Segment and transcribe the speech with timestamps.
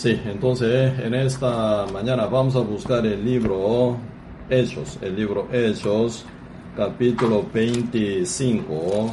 [0.00, 3.98] Sí, entonces en esta mañana vamos a buscar el libro
[4.48, 6.24] Hechos, el libro Hechos,
[6.74, 9.12] capítulo 25.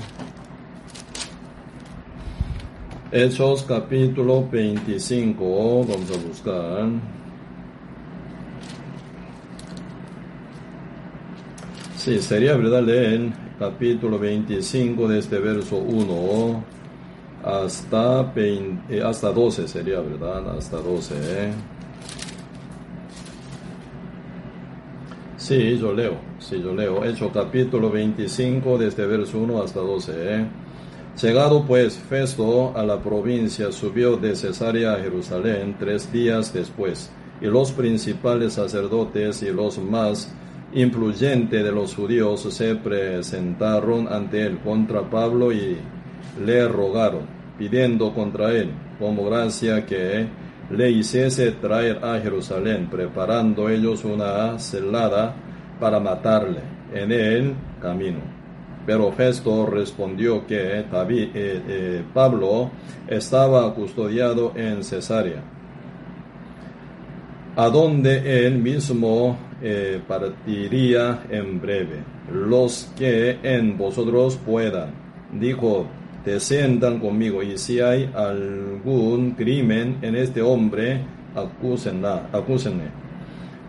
[3.12, 6.88] Hechos capítulo 25, vamos a buscar.
[11.98, 16.77] Sí, sería verdad leer capítulo 25 de este verso 1
[17.48, 21.16] hasta, eh, hasta 12 sería verdad, hasta 12.
[21.16, 21.54] ¿eh?
[25.38, 27.06] Sí, yo leo, sí, yo leo.
[27.06, 30.12] Hecho capítulo 25 de este verso 1 hasta 12.
[30.16, 30.46] ¿eh?
[31.22, 37.10] Llegado pues Festo a la provincia, subió de Cesarea a Jerusalén tres días después,
[37.40, 40.34] y los principales sacerdotes y los más
[40.74, 45.78] influyentes de los judíos se presentaron ante él contra Pablo y
[46.46, 50.28] le rogaron, pidiendo contra él, como gracia que
[50.70, 55.34] le hiciese traer a Jerusalén, preparando ellos una celada
[55.80, 56.62] para matarle
[56.94, 58.20] en el camino.
[58.86, 60.86] Pero Festo respondió que eh,
[61.34, 62.72] eh, Pablo
[63.08, 65.44] estaba custodiado en Cesarea,
[67.56, 72.04] a donde él mismo eh, partiría en breve.
[72.32, 74.92] Los que en vosotros puedan,
[75.34, 75.88] dijo,
[76.28, 81.00] te sientan conmigo y si hay algún crimen en este hombre,
[81.34, 82.90] acúsenla, acúsenle.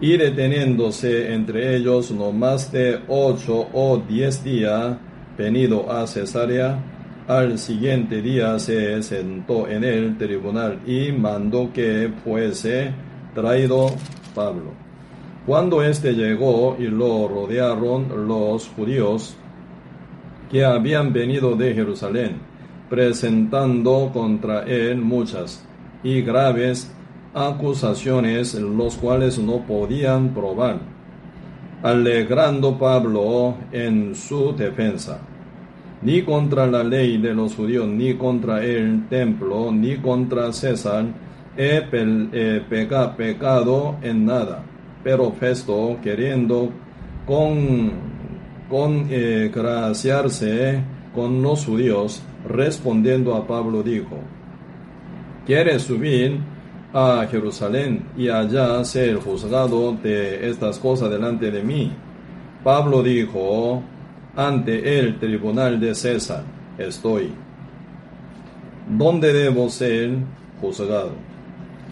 [0.00, 4.96] Y deteniéndose entre ellos no más de ocho o diez días,
[5.36, 6.82] venido a Cesarea,
[7.28, 12.90] al siguiente día se sentó en el tribunal y mandó que fuese
[13.36, 13.86] traído
[14.34, 14.72] Pablo.
[15.46, 19.36] Cuando éste llegó y lo rodearon los judíos
[20.50, 22.47] que habían venido de Jerusalén,
[22.88, 25.64] presentando contra él muchas
[26.02, 26.90] y graves
[27.34, 30.78] acusaciones, los cuales no podían probar,
[31.82, 35.20] alegrando Pablo en su defensa
[36.02, 41.06] ni contra la ley de los judíos, ni contra el templo, ni contra César,
[41.56, 41.80] he
[43.16, 44.62] pecado en nada.
[45.02, 46.70] Pero Festo, queriendo
[47.26, 47.90] con,
[48.68, 49.50] con eh,
[51.18, 54.20] con los judíos, respondiendo a Pablo, dijo,
[55.44, 56.38] ¿quieres subir
[56.94, 61.90] a Jerusalén y allá ser juzgado de estas cosas delante de mí?
[62.62, 63.82] Pablo dijo,
[64.36, 66.44] ante el tribunal de César
[66.78, 67.32] estoy.
[68.88, 70.18] ¿Dónde debo ser
[70.60, 71.14] juzgado?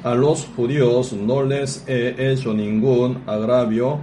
[0.05, 3.99] A los judíos no les he hecho ningún agravio,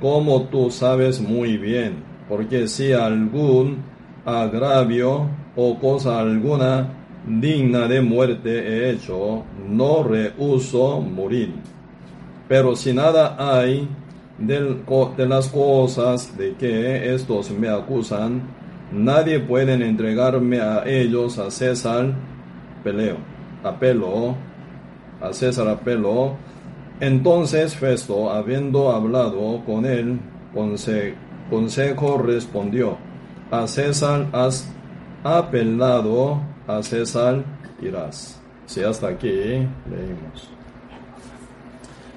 [0.00, 3.94] como tú sabes muy bien, porque si algún
[4.26, 6.88] agravio o cosa alguna
[7.26, 11.54] digna de muerte he hecho, no rehuso morir.
[12.48, 13.88] Pero si nada hay
[14.38, 18.42] de las cosas de que estos me acusan,
[18.92, 22.12] nadie puede entregarme a ellos a César
[22.84, 23.16] peleo,
[23.64, 24.36] apelo,
[25.20, 26.34] a César apelo.
[27.00, 30.18] Entonces Festo, habiendo hablado con él,
[31.50, 32.98] consejo respondió,
[33.50, 34.68] a César has
[35.22, 37.44] apelado, a César
[37.80, 38.40] irás.
[38.66, 40.50] Si hasta aquí leímos.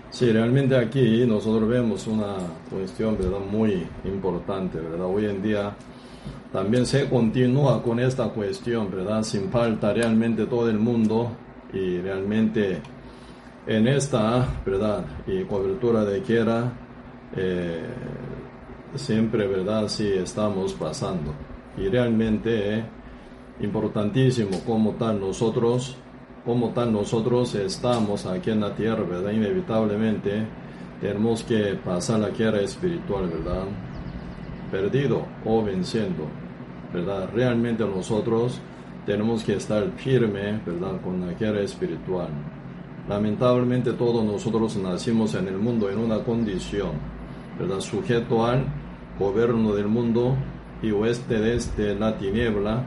[0.10, 2.36] Sí, realmente aquí nosotros vemos una
[2.70, 3.40] cuestión ¿verdad?
[3.40, 5.06] muy importante, ¿verdad?
[5.06, 5.76] Hoy en día
[6.52, 9.24] también se continúa con esta cuestión, ¿verdad?
[9.24, 11.32] Sin falta realmente todo el mundo
[11.72, 12.82] y realmente
[13.68, 15.06] en esta, ¿verdad?
[15.28, 16.74] Y cobertura de quiera,
[17.36, 17.82] eh,
[18.96, 19.88] siempre, ¿verdad?
[19.88, 21.34] Sí estamos pasando.
[21.78, 22.84] Y realmente
[23.60, 25.98] importantísimo como tal nosotros
[26.46, 29.32] como tal nosotros estamos aquí en la tierra, ¿verdad?
[29.32, 30.48] Inevitablemente
[31.02, 33.66] tenemos que pasar la guerra espiritual, ¿verdad?
[34.72, 36.24] Perdido o venciendo,
[36.94, 37.30] ¿verdad?
[37.34, 38.60] Realmente nosotros
[39.06, 41.00] tenemos que estar firme, ¿verdad?
[41.02, 42.30] Con la guerra espiritual.
[43.08, 46.92] Lamentablemente todos nosotros nacimos en el mundo en una condición,
[47.60, 47.80] ¿verdad?
[47.80, 48.66] Sujeto al
[49.20, 50.36] gobierno del mundo
[50.82, 52.86] y oeste desde la tiniebla,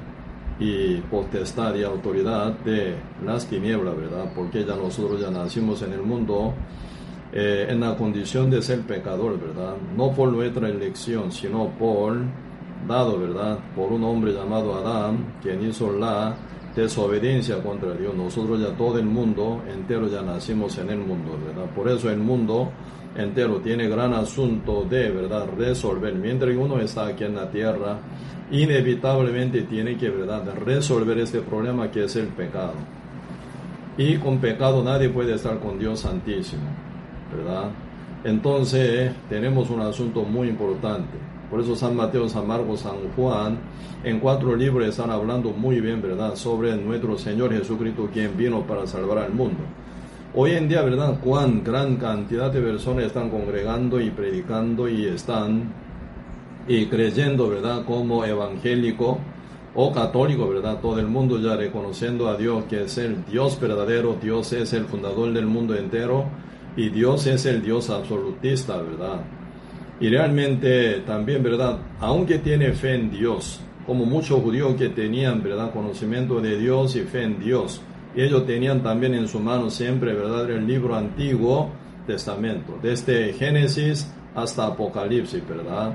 [0.59, 2.95] y potestad y autoridad de
[3.25, 4.33] las tinieblas, ¿verdad?
[4.35, 6.55] Porque ya nosotros ya nacimos en el mundo
[7.33, 9.75] eh, en la condición de ser pecador, ¿verdad?
[9.97, 12.17] No por nuestra elección, sino por
[12.87, 13.59] dado, ¿verdad?
[13.75, 16.35] Por un hombre llamado Adán, quien hizo la
[16.75, 18.15] desobediencia contra Dios.
[18.15, 21.71] Nosotros ya todo el mundo entero ya nacimos en el mundo, ¿verdad?
[21.75, 22.71] Por eso el mundo
[23.17, 25.47] entero tiene gran asunto de, ¿verdad?
[25.57, 26.15] Resolver.
[26.15, 27.99] Mientras uno está aquí en la tierra,
[28.51, 30.55] inevitablemente tiene que ¿verdad?
[30.65, 32.75] resolver este problema que es el pecado.
[33.97, 36.63] Y con pecado nadie puede estar con Dios Santísimo,
[37.35, 37.71] ¿verdad?
[38.25, 41.32] Entonces tenemos un asunto muy importante.
[41.53, 43.59] Por eso San Mateo, San Marcos, San Juan,
[44.03, 48.87] en cuatro libros están hablando muy bien, ¿verdad?, sobre nuestro Señor Jesucristo, quien vino para
[48.87, 49.59] salvar al mundo.
[50.35, 55.75] Hoy en día, ¿verdad?, cuán gran cantidad de personas están congregando y predicando y están
[56.67, 59.19] y creyendo, ¿verdad?, como evangélico
[59.75, 60.79] o católico, ¿verdad?
[60.81, 64.87] Todo el mundo ya reconociendo a Dios que es el Dios verdadero, Dios es el
[64.87, 66.25] fundador del mundo entero
[66.79, 69.21] y Dios es el Dios absolutista, ¿verdad?
[70.03, 71.79] Y realmente también, ¿verdad?
[72.01, 75.73] Aunque tiene fe en Dios, como muchos judíos que tenían, ¿verdad?
[75.73, 77.81] Conocimiento de Dios y fe en Dios.
[78.17, 80.51] Y ellos tenían también en su mano siempre, ¿verdad?
[80.51, 81.71] El libro antiguo
[82.05, 85.93] testamento, desde Génesis hasta Apocalipsis, ¿verdad?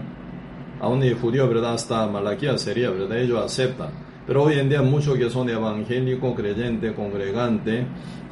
[0.79, 1.73] Aún el judío, ¿verdad?
[1.73, 3.17] Hasta Malaquía sería, ¿verdad?
[3.17, 3.89] Ellos aceptan.
[4.25, 7.85] Pero hoy en día muchos que son evangélicos, creyentes, congregantes,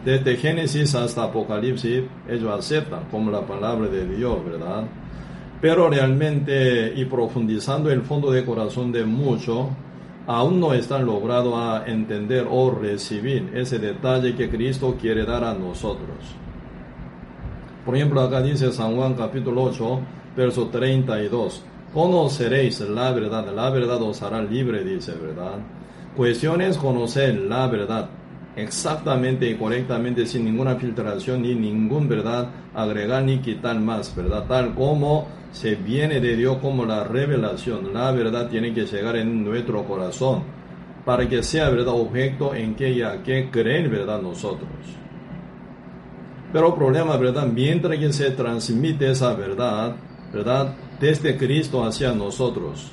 [0.06, 4.86] desde Génesis hasta Apocalipsis, ellos aceptan como la palabra de Dios, ¿verdad?
[5.62, 9.68] Pero realmente, y profundizando el fondo de corazón de muchos,
[10.28, 15.54] aún no están logrado a entender o recibir ese detalle que Cristo quiere dar a
[15.54, 16.18] nosotros.
[17.86, 20.00] Por ejemplo, acá dice San Juan capítulo 8,
[20.36, 21.63] verso 32.
[21.94, 25.60] Conoceréis la verdad, la verdad os hará libre, dice, ¿verdad?
[26.16, 28.10] Cuestión es conocer la verdad
[28.56, 34.46] exactamente y correctamente sin ninguna filtración ni ningún verdad agregar ni quitar más, ¿verdad?
[34.48, 39.44] Tal como se viene de Dios como la revelación, la verdad tiene que llegar en
[39.44, 40.44] nuestro corazón
[41.06, 44.69] para que sea verdad objeto en que ya que creen verdad nosotros.
[46.52, 47.48] Pero problema, ¿verdad?
[47.48, 49.96] Mientras que se transmite esa verdad,
[50.34, 50.74] ¿verdad?
[51.00, 52.92] Desde Cristo hacia nosotros.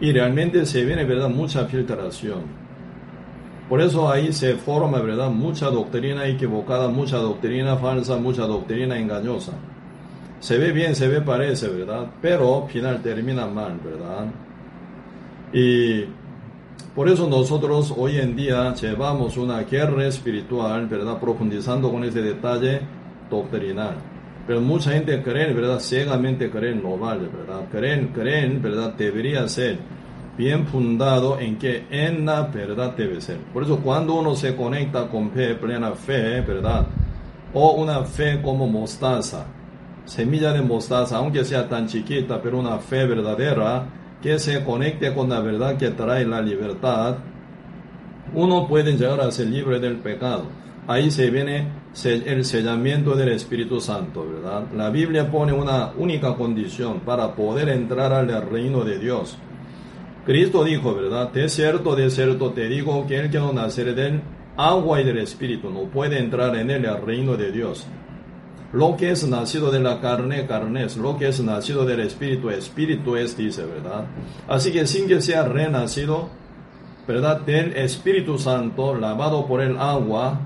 [0.00, 1.28] Y realmente se viene, ¿verdad?
[1.28, 2.69] Mucha filtración
[3.70, 5.30] por eso ahí se forma, ¿verdad?
[5.30, 9.52] Mucha doctrina equivocada, mucha doctrina falsa, mucha doctrina engañosa.
[10.40, 12.08] Se ve bien, se ve parece, ¿verdad?
[12.20, 14.26] Pero al final termina mal, ¿verdad?
[15.52, 16.04] Y
[16.96, 21.20] por eso nosotros hoy en día llevamos una guerra espiritual, ¿verdad?
[21.20, 22.80] Profundizando con ese detalle
[23.30, 23.94] doctrinal.
[24.48, 25.78] Pero mucha gente cree, ¿verdad?
[25.78, 27.68] Ciegamente creen no vale, ¿verdad?
[27.70, 28.94] Creen, creen, ¿verdad?
[28.98, 29.78] Debería ser
[30.40, 33.36] bien fundado en que en la verdad debe ser.
[33.52, 36.86] Por eso cuando uno se conecta con fe, plena fe, ¿verdad?
[37.52, 39.44] O una fe como mostaza,
[40.06, 43.84] semilla de mostaza, aunque sea tan chiquita, pero una fe verdadera,
[44.22, 47.16] que se conecte con la verdad que trae la libertad,
[48.34, 50.44] uno puede llegar a ser libre del pecado.
[50.86, 51.68] Ahí se viene
[52.02, 54.62] el sellamiento del Espíritu Santo, ¿verdad?
[54.74, 59.36] La Biblia pone una única condición para poder entrar al reino de Dios
[60.30, 61.32] Cristo dijo, ¿verdad?
[61.32, 64.22] De cierto, de cierto te digo que el que no naciere del
[64.56, 67.84] agua y del Espíritu no puede entrar en al reino de Dios.
[68.72, 70.96] Lo que es nacido de la carne, carne es.
[70.96, 74.04] Lo que es nacido del Espíritu, Espíritu es, dice, ¿verdad?
[74.46, 76.28] Así que sin que sea renacido,
[77.08, 77.40] ¿verdad?
[77.40, 80.42] Del Espíritu Santo, lavado por el agua,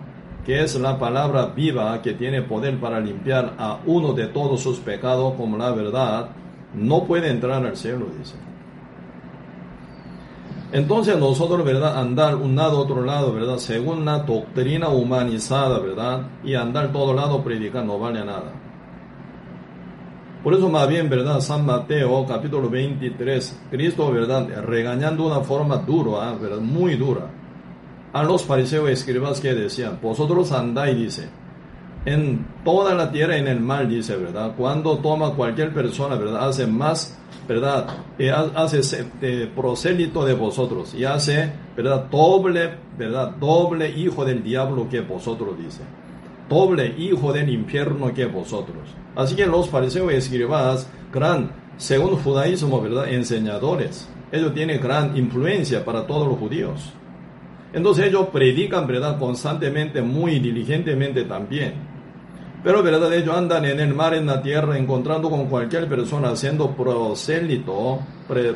[0.46, 4.78] que es la palabra viva que tiene poder para limpiar a uno de todos sus
[4.78, 6.30] pecados como la verdad,
[6.72, 8.36] no puede entrar al cielo, dice.
[10.74, 12.00] Entonces nosotros, ¿verdad?
[12.00, 13.58] Andar un lado, otro lado, ¿verdad?
[13.58, 16.22] Según una doctrina humanizada, ¿verdad?
[16.42, 18.52] Y andar todo lado predicando no vale nada.
[20.42, 21.38] Por eso más bien, ¿verdad?
[21.38, 24.48] San Mateo capítulo 23, Cristo, ¿verdad?
[24.66, 26.58] Regañando de una forma dura, ¿verdad?
[26.58, 27.30] Muy dura.
[28.12, 31.28] A los fariseos escribas que decían, vosotros andáis, dice,
[32.04, 34.54] en toda la tierra en el mal, dice, ¿verdad?
[34.56, 36.48] Cuando toma cualquier persona, ¿verdad?
[36.48, 37.16] Hace más
[37.46, 37.86] ¿verdad?
[38.18, 38.80] Y hace
[39.20, 42.06] eh, prosélito de vosotros y hace, ¿verdad?
[42.10, 43.30] Doble, ¿verdad?
[43.32, 45.82] Doble hijo del diablo que vosotros, dice.
[46.48, 48.82] Doble hijo del infierno que vosotros.
[49.16, 53.08] Así que los fariseos y escribas, gran, según judaísmo, ¿verdad?
[53.08, 54.08] Enseñadores.
[54.32, 56.92] Ellos tienen gran influencia para todos los judíos.
[57.72, 59.18] Entonces ellos predican, ¿verdad?
[59.18, 61.93] Constantemente, muy diligentemente también.
[62.64, 66.74] Pero verdad, ellos andan en el mar, en la tierra, encontrando con cualquier persona, haciendo
[66.74, 68.00] prosélito,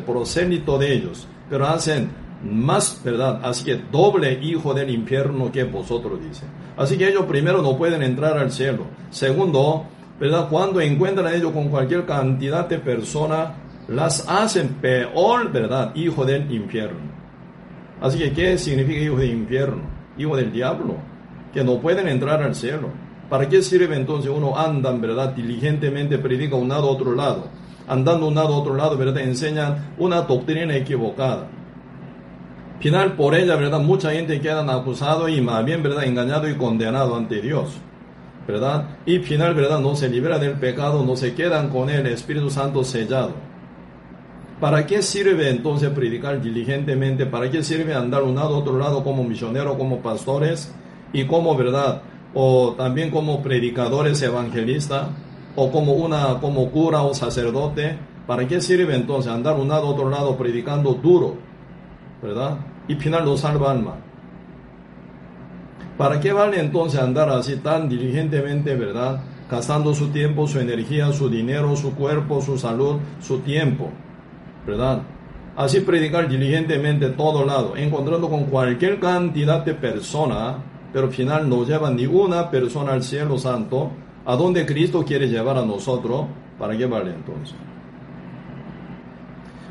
[0.07, 1.29] prosélito de ellos.
[1.51, 2.11] Pero hacen
[2.43, 3.41] más, ¿verdad?
[3.43, 6.49] Así que doble hijo del infierno que vosotros, dicen.
[6.79, 8.87] Así que ellos primero no pueden entrar al cielo.
[9.11, 9.85] Segundo,
[10.19, 10.49] ¿verdad?
[10.49, 13.51] Cuando encuentran ellos con cualquier cantidad de personas,
[13.89, 15.95] las hacen peor, ¿verdad?
[15.95, 17.19] Hijo del infierno.
[18.01, 19.83] Así que, ¿qué significa hijo del infierno?
[20.17, 20.95] Hijo del diablo.
[21.53, 22.89] Que no pueden entrar al cielo.
[23.29, 27.49] ¿Para qué sirve entonces uno anda, verdad, diligentemente predica un lado a otro lado?
[27.87, 29.19] Andando un lado a otro lado, ¿verdad?
[29.19, 31.49] Enseñan una doctrina equivocada.
[32.81, 33.81] Final por ella, ¿verdad?
[33.81, 36.05] Mucha gente queda acusado y más bien, ¿verdad?
[36.05, 37.79] Engañado y condenado ante Dios.
[38.47, 38.97] ¿Verdad?
[39.05, 39.79] Y final, ¿verdad?
[39.81, 43.35] No se libera del pecado, no se quedan con el Espíritu Santo sellado.
[44.59, 47.27] ¿Para qué sirve entonces predicar diligentemente?
[47.27, 50.75] ¿Para qué sirve andar un lado otro lado como misioneros, como pastores
[51.13, 52.03] y como verdad?
[52.35, 55.09] O también como predicadores evangelistas
[55.57, 57.99] o como una como cura o sacerdote.
[58.27, 61.49] ¿Para qué sirve entonces andar un lado otro lado predicando duro?
[62.23, 62.59] ¿verdad?
[62.87, 63.97] Y final no salva alma.
[65.97, 69.21] ¿Para qué vale entonces andar así tan diligentemente, verdad?
[69.51, 73.91] Gastando su tiempo, su energía, su dinero, su cuerpo, su salud, su tiempo,
[74.67, 75.03] ¿verdad?
[75.57, 80.57] Así predicar diligentemente todo lado, encontrando con cualquier cantidad de personas,
[80.93, 83.91] pero al final no lleva ni una persona al cielo santo,
[84.25, 86.27] a donde Cristo quiere llevar a nosotros,
[86.59, 87.57] ¿para qué vale entonces?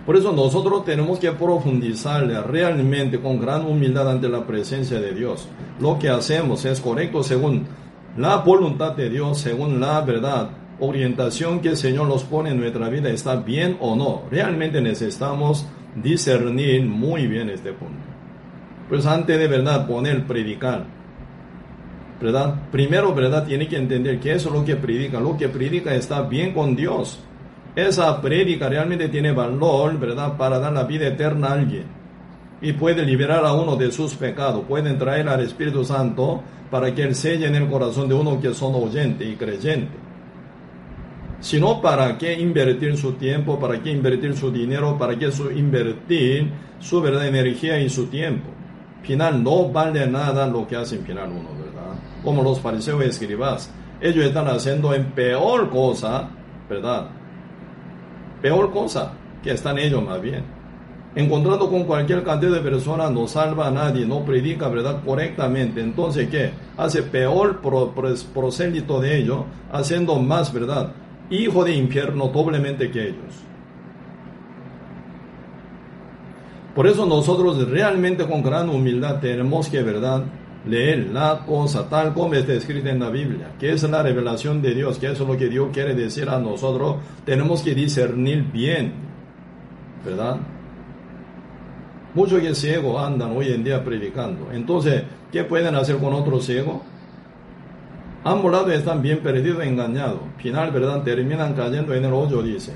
[0.06, 5.50] Por eso nosotros tenemos que profundizar realmente con gran humildad ante la presencia de Dios.
[5.82, 7.68] Lo que hacemos es correcto según
[8.16, 12.88] la voluntad de Dios, según la verdad, orientación que el Señor nos pone en nuestra
[12.88, 14.22] vida, está bien o no.
[14.32, 18.00] Realmente necesitamos discernir muy bien este punto.
[18.88, 20.86] Pues antes de verdad poner predicar,
[22.72, 23.46] Primero, ¿verdad?
[23.46, 25.20] Tiene que entender que eso es lo que predica.
[25.20, 27.20] Lo que predica está bien con Dios
[27.78, 31.84] esa prédica realmente tiene valor, ¿verdad?, para dar la vida eterna a alguien.
[32.60, 37.04] Y puede liberar a uno de sus pecados, pueden traer al Espíritu Santo para que
[37.04, 39.96] Él selle en el corazón de uno que son oyente y creyente.
[41.40, 43.60] Si no, ¿para qué invertir su tiempo?
[43.60, 44.98] ¿Para qué invertir su dinero?
[44.98, 48.50] ¿Para qué invertir su verdad, energía y su tiempo?
[49.04, 51.67] Final no vale nada lo que hacen final uno.
[52.24, 53.72] Como los fariseos escribas.
[54.02, 56.30] Ellos están haciendo en peor cosa,
[56.70, 57.08] ¿verdad?
[58.42, 60.44] peor cosa que están ellos más bien.
[61.16, 65.82] Encontrando con cualquier cantidad de personas no salva a nadie, no predica verdad correctamente.
[65.82, 66.52] Entonces, ¿qué?
[66.78, 69.40] Hace peor prosélito de ellos,
[69.72, 70.92] haciendo más verdad.
[71.30, 73.34] Hijo de infierno doblemente que ellos.
[76.76, 80.24] Por eso nosotros realmente con gran humildad tenemos que, ¿verdad?
[80.68, 84.74] Leer la cosa tal como está escrita en la Biblia, que es la revelación de
[84.74, 88.94] Dios, que es lo que Dios quiere decir a nosotros, tenemos que discernir bien,
[90.06, 90.38] ¿verdad?
[92.14, 94.50] Muchos que ciegos andan hoy en día predicando.
[94.52, 96.82] Entonces, ¿qué pueden hacer con otros ciegos?
[98.24, 100.20] Ambos lados están bien perdidos, engañados.
[100.38, 101.04] Final, ¿verdad?
[101.04, 102.74] Terminan cayendo en el hoyo, dice.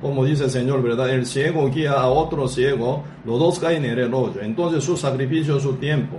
[0.00, 1.10] Como dice el Señor, ¿verdad?
[1.10, 4.40] El ciego guía a otro ciego, los dos caen en el hoyo.
[4.42, 6.18] Entonces su sacrificio, su tiempo,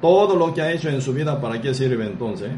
[0.00, 2.50] todo lo que ha hecho en su vida, ¿para qué sirve entonces?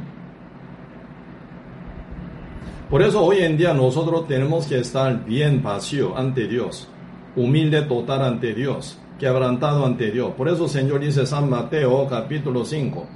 [2.89, 6.89] Por eso hoy en día nosotros tenemos que estar bien vacío ante Dios,
[7.35, 10.33] humilde total ante Dios, quebrantado ante Dios.
[10.37, 13.07] Por eso Señor dice San Mateo capítulo 5,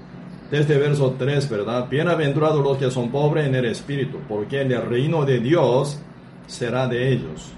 [0.50, 1.88] desde verso 3, ¿verdad?
[1.90, 6.00] Bienaventurados los que son pobres en el espíritu, porque el reino de Dios
[6.46, 7.52] será de ellos.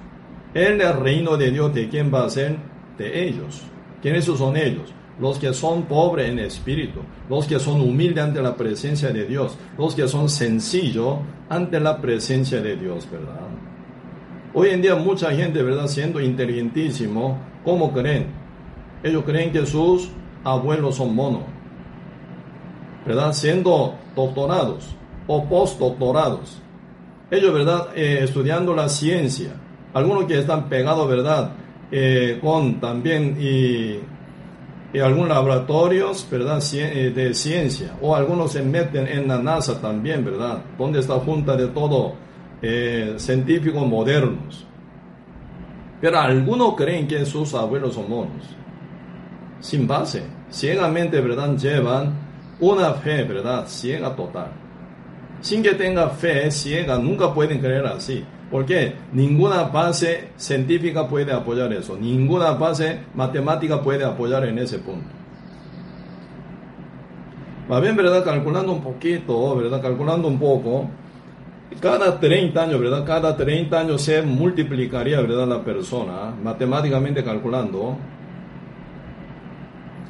[0.54, 2.56] El reino de Dios, ¿de quién va a ser?
[2.96, 3.62] De ellos.
[4.02, 4.92] ¿Quiénes son ellos?
[5.20, 9.56] Los que son pobres en espíritu, los que son humildes ante la presencia de Dios,
[9.76, 13.48] los que son sencillos ante la presencia de Dios, ¿verdad?
[14.54, 15.86] Hoy en día mucha gente, ¿verdad?
[15.86, 18.26] Siendo inteligentísimo, ¿cómo creen?
[19.02, 20.10] Ellos creen que sus
[20.44, 21.42] abuelos son monos,
[23.06, 23.32] ¿verdad?
[23.32, 24.96] Siendo doctorados
[25.26, 26.60] o postdoctorados.
[27.30, 27.88] Ellos, ¿verdad?
[27.94, 29.50] Eh, estudiando la ciencia.
[29.92, 31.52] Algunos que están pegados, ¿verdad?
[31.90, 34.00] Eh, con también y
[34.92, 40.24] y algunos laboratorios, ¿verdad?, eh, de ciencia, o algunos se meten en la NASA también,
[40.24, 42.14] ¿verdad?, donde está junta de todo
[42.62, 44.66] eh, científicos modernos.
[46.00, 48.44] Pero algunos creen que sus abuelos son monos,
[49.60, 52.14] sin base, ciegamente, ¿verdad?, llevan
[52.60, 54.52] una fe, ¿verdad?, ciega total.
[55.40, 58.24] Sin que tenga fe ciega, nunca pueden creer así.
[58.50, 65.08] Porque ninguna base científica puede apoyar eso, ninguna base matemática puede apoyar en ese punto.
[67.68, 68.24] Más bien, ¿verdad?
[68.24, 69.82] Calculando un poquito, ¿verdad?
[69.82, 70.88] Calculando un poco,
[71.80, 73.04] cada 30 años, ¿verdad?
[73.04, 75.46] Cada 30 años se multiplicaría, ¿verdad?
[75.46, 77.98] La persona, matemáticamente calculando.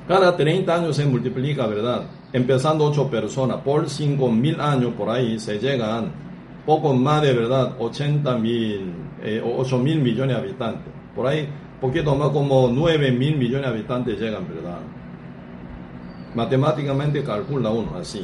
[0.07, 2.04] Cada 30 años se multiplica, ¿verdad?
[2.33, 6.27] Empezando 8 personas, por 5 mil años por ahí se llegan
[6.68, 10.92] poco más de verdad, 80 mil, eh, 8 mil millones de habitantes.
[11.16, 11.48] Por ahí,
[11.80, 14.80] poquito más como 9 mil millones de habitantes llegan, ¿verdad?
[16.34, 18.22] Matemáticamente calcula uno así.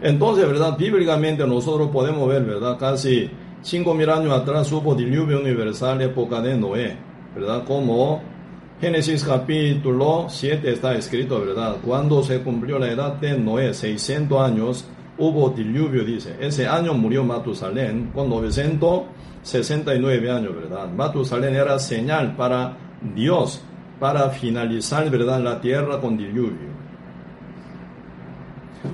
[0.00, 0.78] Entonces, ¿verdad?
[0.78, 2.78] Bíblicamente nosotros podemos ver, ¿verdad?
[2.78, 6.96] Casi 5 mil años atrás hubo diluvio universal, época de Noé,
[7.34, 7.64] ¿verdad?
[7.64, 8.22] Como
[8.80, 11.76] Génesis capítulo 7 está escrito, ¿verdad?
[11.84, 14.86] Cuando se cumplió la edad de Noé, 600 años,
[15.18, 16.36] hubo diluvio, dice.
[16.40, 20.88] Ese año murió Matusalén con 969 años, ¿verdad?
[20.88, 22.76] Matusalén era señal para
[23.14, 23.62] Dios,
[23.98, 25.40] para finalizar, ¿verdad?
[25.40, 26.76] La tierra con diluvio.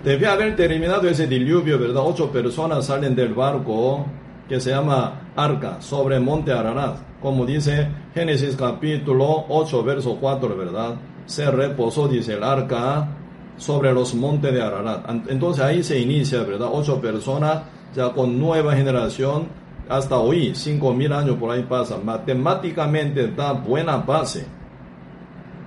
[0.05, 2.03] Debe haber terminado ese diluvio, ¿verdad?
[2.05, 4.07] Ocho personas salen del barco
[4.49, 6.97] que se llama Arca sobre monte Ararat.
[7.21, 10.95] Como dice Génesis capítulo 8, verso 4, ¿verdad?
[11.27, 13.09] Se reposó, dice el arca,
[13.57, 15.09] sobre los montes de Ararat.
[15.29, 16.69] Entonces ahí se inicia, ¿verdad?
[16.73, 17.63] Ocho personas
[17.95, 19.47] ya con nueva generación
[19.89, 22.05] hasta hoy, cinco mil años por ahí pasan.
[22.05, 24.47] Matemáticamente da buena base.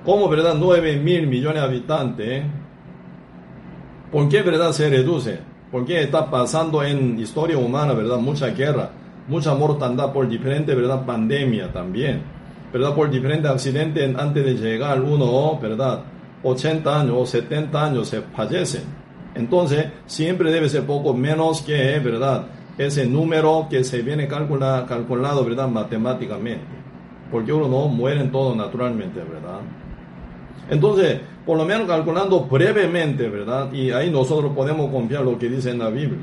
[0.04, 0.56] Como, ¿verdad?
[0.58, 2.44] Nueve mil millones de habitantes.
[4.12, 5.40] ¿Por qué, verdad, se reduce?
[5.72, 8.18] Porque está pasando en historia humana, ¿verdad?
[8.18, 8.92] Mucha guerra,
[9.28, 11.06] mucha mortandad por diferente, ¿verdad?
[11.06, 12.22] Pandemia también,
[12.72, 12.94] ¿verdad?
[12.94, 16.04] Por diferentes accidentes antes de llegar uno, ¿verdad?
[16.46, 18.84] 80 años o 70 años se fallecen.
[19.34, 22.46] Entonces, siempre debe ser poco menos que, ¿verdad?
[22.78, 25.68] Ese número que se viene calcula, calculado, ¿verdad?
[25.68, 26.64] Matemáticamente.
[27.32, 29.62] Porque uno no muere todo naturalmente, ¿verdad?
[30.70, 33.72] Entonces, por lo menos calculando brevemente, ¿verdad?
[33.74, 36.20] Y ahí nosotros podemos confiar lo que dice en la Biblia.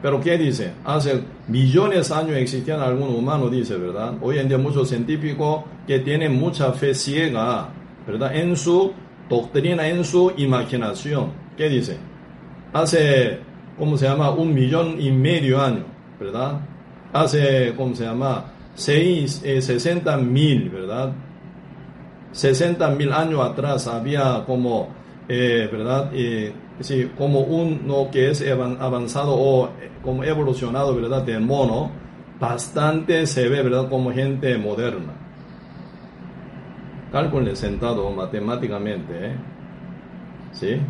[0.00, 0.72] Pero ¿qué dice?
[0.84, 4.14] Hace millones de años existían algunos humanos, dice, ¿verdad?
[4.22, 7.68] Hoy en día muchos científicos que tienen mucha fe ciega,
[8.06, 8.34] ¿verdad?
[8.34, 8.92] En su
[9.28, 11.32] doctrina, en su imaginación.
[11.56, 11.96] ¿Qué dice?
[12.72, 13.38] Hace,
[13.78, 14.30] ¿cómo se llama?
[14.30, 15.84] Un millón y medio años,
[16.18, 16.60] ¿verdad?
[17.12, 18.52] Hace, ¿cómo se llama?
[18.74, 21.12] Seis, eh, 60 mil, ¿verdad?
[22.32, 24.88] 60 mil años atrás había como,
[25.28, 26.10] eh, ¿verdad?
[26.14, 31.22] Eh, sí, como uno que es avanzado o eh, como evolucionado, ¿verdad?
[31.22, 31.90] De mono,
[32.38, 33.88] bastante se ve, ¿verdad?
[33.88, 35.19] Como gente moderna.
[37.12, 39.36] Cálculo sentado matemáticamente, ¿eh?
[40.52, 40.80] ¿Sí?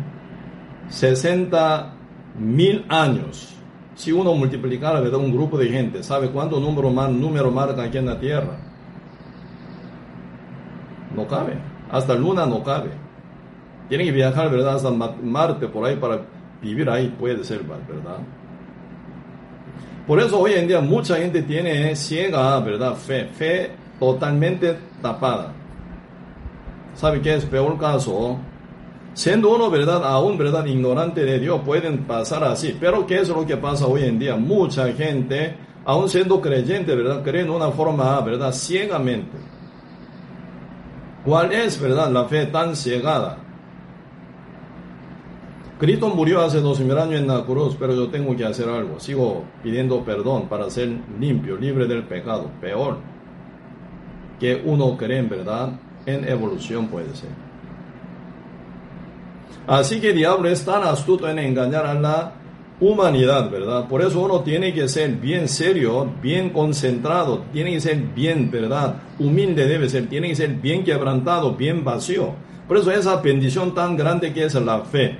[0.89, 1.93] 60
[2.39, 3.55] mil años.
[3.95, 5.19] Si uno multiplicara, ¿verdad?
[5.19, 8.71] Un grupo de gente, ¿sabe cuánto número, número marca aquí en la Tierra?
[11.15, 11.53] no cabe.
[11.91, 12.89] Hasta Luna no cabe.
[13.89, 14.75] Tienen que viajar, ¿verdad?
[14.75, 16.21] Hasta Marte por ahí para
[16.61, 18.19] vivir ahí, puede ser, ¿verdad?
[20.07, 22.95] Por eso hoy en día mucha gente tiene ciega, ¿verdad?
[22.95, 25.53] Fe, fe totalmente tapada.
[26.95, 28.37] ¿Sabe qué es peor caso?
[29.13, 30.03] Siendo uno, ¿verdad?
[30.05, 30.65] Aún, ¿verdad?
[30.65, 32.77] Ignorante de Dios, pueden pasar así.
[32.79, 34.35] Pero ¿qué es lo que pasa hoy en día?
[34.35, 37.23] Mucha gente, aún siendo creyente, ¿verdad?
[37.23, 38.53] Creen de una forma, ¿verdad?
[38.53, 39.37] Ciegamente.
[41.25, 43.37] ¿Cuál es, verdad, la fe tan ciegada?
[45.77, 48.99] Cristo murió hace dos mil años en la cruz, pero yo tengo que hacer algo.
[48.99, 52.51] Sigo pidiendo perdón para ser limpio, libre del pecado.
[52.61, 52.97] Peor
[54.39, 57.29] que uno cree en verdad, en evolución puede ser.
[59.67, 62.33] Así que el diablo es tan astuto en engañar a la
[62.79, 63.87] humanidad, ¿verdad?
[63.87, 68.95] Por eso uno tiene que ser bien serio, bien concentrado, tiene que ser bien, ¿verdad?
[69.19, 72.33] Humilde debe ser, tiene que ser bien quebrantado, bien vacío.
[72.67, 75.15] Por eso esa bendición tan grande que es la fe,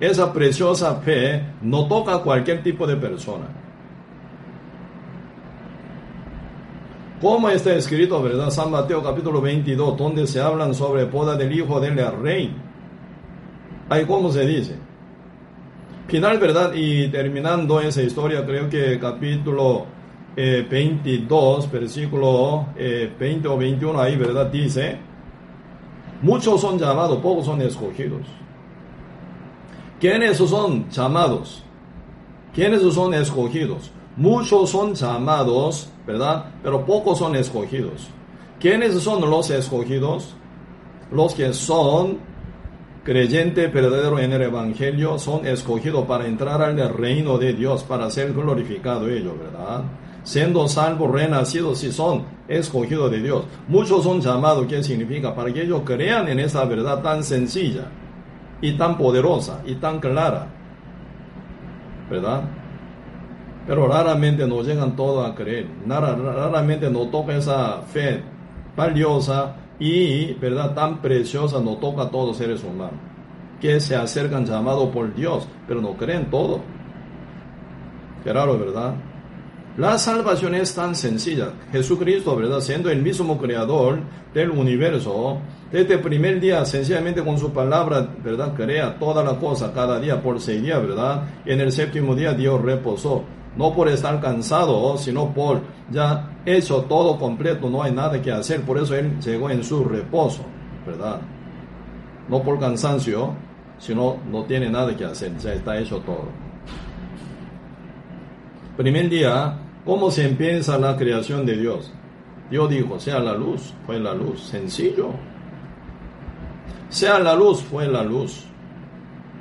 [0.00, 3.63] esa preciosa fe no toca a cualquier tipo de persona.
[7.20, 8.50] Como está escrito, ¿verdad?
[8.50, 12.54] San Mateo capítulo 22, donde se hablan sobre poda del hijo del rey.
[13.88, 14.76] Ahí cómo se dice
[16.06, 16.72] final, ¿verdad?
[16.74, 19.86] Y terminando esa historia, creo que capítulo
[20.36, 24.46] 22, eh, versículo 20 eh, o 21, ahí, ¿verdad?
[24.46, 24.98] Dice,
[26.22, 28.26] muchos son llamados, pocos son escogidos.
[30.00, 31.62] ¿Quiénes son llamados?
[32.54, 33.90] ¿Quiénes son escogidos?
[34.16, 36.46] Muchos son llamados, ¿verdad?
[36.62, 38.08] Pero pocos son escogidos.
[38.60, 40.34] ¿Quiénes son los escogidos?
[41.10, 42.18] Los que son
[43.04, 48.32] creyente verdadero en el Evangelio son escogidos para entrar al reino de Dios, para ser
[48.32, 49.82] glorificado ellos, ¿verdad?
[50.22, 53.44] Siendo salvos, renacidos, si son escogidos de Dios.
[53.68, 55.34] Muchos son llamados, ¿qué significa?
[55.34, 57.88] Para que ellos crean en esa verdad tan sencilla
[58.62, 60.46] y tan poderosa y tan clara,
[62.10, 62.44] ¿verdad?
[63.66, 68.22] Pero raramente nos llegan todos a creer, raramente nos toca esa fe
[68.76, 73.00] valiosa y, ¿verdad?, tan preciosa no toca a todos los seres humanos,
[73.60, 76.60] que se acercan llamados por Dios, pero no creen todo.
[78.22, 78.94] Qué raro, ¿verdad?
[79.76, 81.48] La salvación es tan sencilla.
[81.72, 82.60] Jesucristo, ¿verdad?
[82.60, 83.98] Siendo el mismo creador
[84.32, 85.38] del universo,
[85.72, 88.54] desde el primer día, sencillamente con su palabra, ¿verdad?
[88.54, 91.24] Crea toda la cosa cada día por seis días, ¿verdad?
[91.44, 93.24] En el séptimo día Dios reposó.
[93.56, 98.62] No por estar cansado, sino por ya hecho todo completo, no hay nada que hacer,
[98.62, 100.42] por eso él llegó en su reposo,
[100.86, 101.20] ¿verdad?
[102.28, 103.34] No por cansancio,
[103.78, 106.28] sino no tiene nada que hacer, ya está hecho todo.
[108.76, 111.92] Primer día, ¿cómo se empieza la creación de Dios?
[112.50, 115.10] Dios dijo, sea la luz, fue la luz, sencillo.
[116.88, 118.44] Sea la luz, fue la luz,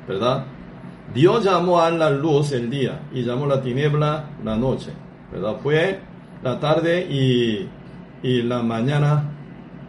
[0.07, 0.45] ¿verdad?
[1.13, 4.91] Dios llamó a la luz el día y llamó la tiniebla la noche,
[5.31, 5.57] ¿verdad?
[5.61, 5.99] Fue
[6.41, 7.67] la tarde y,
[8.23, 9.29] y la mañana,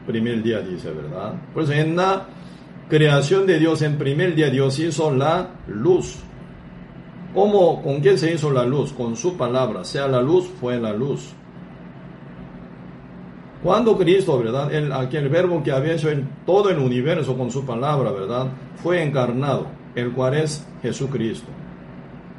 [0.07, 1.35] primer día, dice, ¿verdad?
[1.55, 2.27] Pues en la
[2.89, 6.17] creación de Dios, en primer día, Dios hizo la luz.
[7.33, 8.93] ¿Cómo, con qué se hizo la luz?
[8.93, 9.83] Con su palabra.
[9.85, 11.35] Sea la luz, fue la luz.
[13.65, 14.73] Cuando Cristo, ¿verdad?
[14.73, 18.49] El, aquel verbo que había hecho en todo el universo con su palabra, ¿verdad?
[18.77, 21.49] Fue encarnado, el cual es Jesucristo.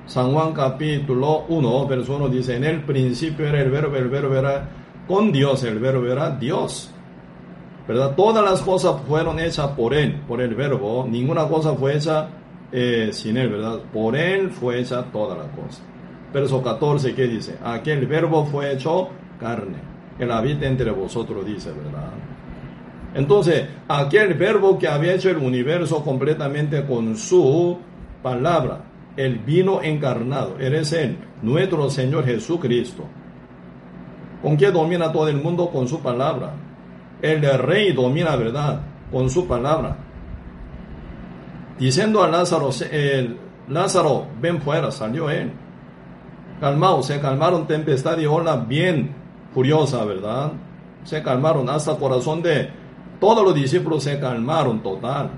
[0.05, 4.35] San Juan capítulo 1, verso 1 dice, en el principio era el verbo, el verbo
[4.35, 4.69] era
[5.07, 6.91] con Dios, el verbo era Dios.
[7.87, 8.15] ¿Verdad?
[8.15, 12.29] Todas las cosas fueron hechas por Él, por el verbo, ninguna cosa fue hecha
[12.71, 13.79] eh, sin Él, ¿verdad?
[13.93, 15.81] Por Él fue hecha toda la cosa.
[16.33, 17.55] Verso 14, ¿qué dice?
[17.63, 22.11] Aquel verbo fue hecho carne el habita entre vosotros, dice, ¿verdad?
[23.15, 27.77] Entonces, aquel verbo que había hecho el universo completamente con su
[28.21, 28.81] palabra,
[29.15, 33.05] el vino encarnado, eres Él, nuestro Señor Jesucristo.
[34.41, 35.69] ¿Con qué domina todo el mundo?
[35.69, 36.51] Con su palabra.
[37.21, 38.81] El rey domina, ¿verdad?
[39.09, 39.95] Con su palabra.
[41.79, 42.69] Diciendo a Lázaro,
[43.69, 45.53] Lázaro, ven fuera, salió él.
[46.59, 49.15] Calmado, se calmaron tempestad y ola bien
[49.53, 50.51] curiosa, ¿verdad?
[51.05, 52.69] Se calmaron, hasta corazón de
[53.19, 55.31] todos los discípulos se calmaron total.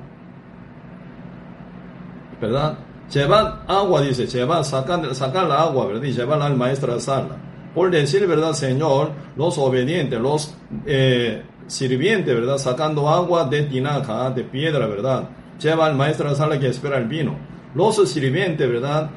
[2.41, 2.77] ¿Verdad?
[3.11, 6.03] Llevan agua, dice, llevan, sacan, sacan la agua, ¿verdad?
[6.03, 7.37] Y al maestro a sala.
[7.73, 9.11] Por decir, ¿verdad, Señor?
[9.35, 12.57] Los obedientes, los eh, sirvientes, ¿verdad?
[12.57, 15.29] Sacando agua de tinaja, de piedra, ¿verdad?
[15.59, 17.35] Lleva al maestro a sala que espera el vino.
[17.75, 19.09] Los sirvientes, ¿verdad?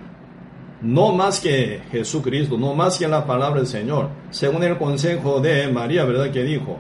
[0.83, 4.09] no más que Jesucristo, no más que la palabra del Señor.
[4.31, 6.31] Según el consejo de María, ¿verdad?
[6.31, 6.79] Que dijo,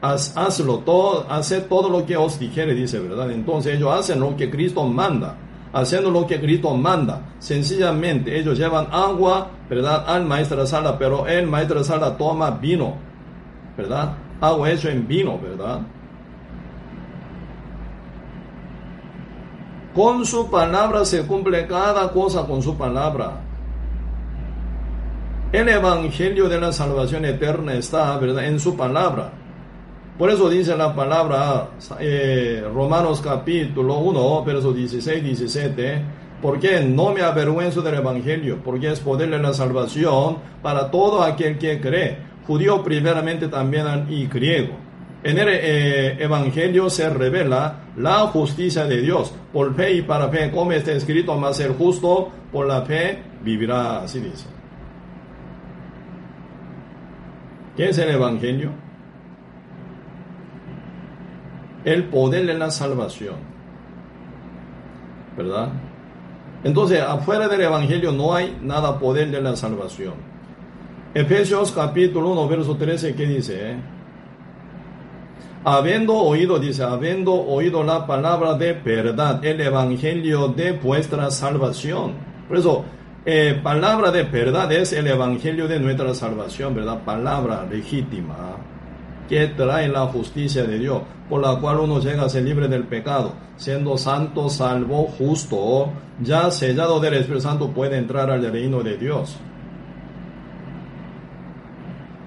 [0.00, 3.32] Haz, hazlo todo, haced todo lo que os dijere, dice, ¿verdad?
[3.32, 5.36] Entonces ellos hacen lo que Cristo manda,
[5.72, 7.32] haciendo lo que Cristo manda.
[7.40, 10.04] Sencillamente ellos llevan agua, ¿verdad?
[10.06, 12.94] Al maestro de sala, pero el maestro de sala toma vino,
[13.76, 14.12] ¿verdad?
[14.40, 15.80] Agua hecho en vino, ¿verdad?
[19.96, 23.40] Con su palabra se cumple cada cosa con su palabra.
[25.50, 29.32] El evangelio de la salvación eterna está, ¿verdad?, en su palabra.
[30.18, 31.68] Por eso dice la palabra
[32.00, 36.02] eh, Romanos capítulo 1, versos 16, 17,
[36.42, 41.56] porque no me avergüenzo del evangelio, porque es poder de la salvación para todo aquel
[41.56, 44.74] que cree, judío primeramente también y griego.
[45.22, 50.50] En el eh, Evangelio se revela la justicia de Dios por fe y para fe,
[50.50, 54.46] como está escrito, más el justo por la fe vivirá, así dice.
[57.76, 58.87] ¿Qué es el Evangelio?
[61.84, 63.36] El poder de la salvación.
[65.36, 65.70] ¿Verdad?
[66.64, 70.14] Entonces, afuera del Evangelio no hay nada poder de la salvación.
[71.14, 73.70] Efesios capítulo 1, verso 13, ¿qué dice?
[73.70, 73.76] Eh?
[75.64, 82.14] habiendo oído, dice, habiendo oído la palabra de verdad, el evangelio de vuestra salvación.
[82.46, 82.84] Por eso,
[83.24, 87.02] eh, palabra de verdad es el evangelio de nuestra salvación, ¿verdad?
[87.04, 88.56] Palabra legítima
[89.28, 92.84] que trae la justicia de Dios, por la cual uno llega a ser libre del
[92.84, 95.90] pecado, siendo santo, salvo, justo,
[96.22, 99.38] ya sellado del Espíritu Santo, puede entrar al reino de Dios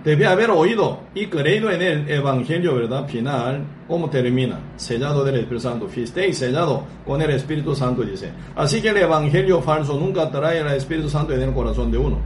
[0.04, 3.08] debe haber oído y creído en el Evangelio, ¿verdad?
[3.08, 4.60] Final, ¿cómo termina?
[4.76, 5.88] Sellado del Espíritu Santo.
[5.96, 8.32] y sellado con el Espíritu Santo, dice.
[8.56, 12.18] Así que el Evangelio falso nunca trae el Espíritu Santo en el corazón de uno.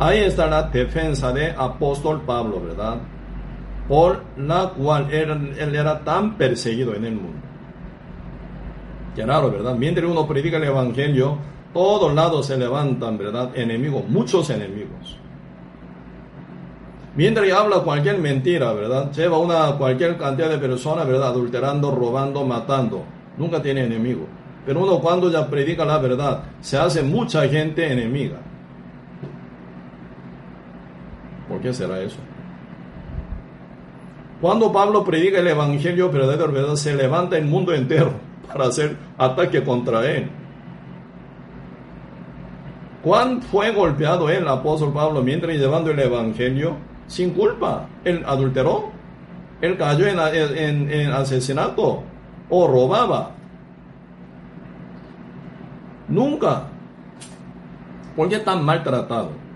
[0.00, 2.98] Ahí está la defensa de apóstol Pablo, ¿verdad?
[3.88, 7.40] Por la cual él, era tan perseguido en el mundo.
[9.16, 9.74] Qué raro, ¿verdad?
[9.74, 11.38] Mientras uno predica el Evangelio,
[11.72, 13.50] todos lados se levantan, ¿verdad?
[13.56, 15.18] Enemigos, muchos enemigos.
[17.16, 19.10] Mientras habla cualquier mentira, ¿verdad?
[19.10, 21.30] Lleva una cualquier cantidad de personas, ¿verdad?
[21.30, 23.02] Adulterando, robando, matando.
[23.36, 24.26] Nunca tiene enemigo.
[24.64, 28.36] Pero uno cuando ya predica la verdad, se hace mucha gente enemiga.
[31.58, 32.18] ¿Por qué será eso?
[34.40, 36.76] Cuando Pablo predica el evangelio verdadero, ¿verdad?
[36.76, 38.12] Se levanta el mundo entero
[38.46, 40.30] para hacer ataque contra él.
[43.02, 46.76] ¿Cuán fue golpeado el apóstol Pablo mientras llevando el evangelio?
[47.08, 47.88] Sin culpa.
[48.04, 48.90] Él adulteró.
[49.60, 52.04] Él cayó en, en asesinato
[52.48, 53.32] o robaba.
[56.06, 56.68] Nunca.
[58.14, 59.47] ¿Por qué tan maltratado?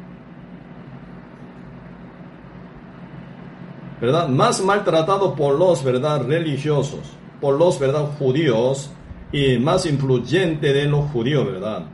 [4.03, 4.27] ¿Verdad?
[4.27, 6.27] Más maltratado por los, ¿verdad?
[6.27, 6.99] Religiosos,
[7.41, 8.09] por los, ¿verdad?
[8.19, 8.91] Judíos
[9.31, 11.85] y más influyente de los judíos, ¿verdad?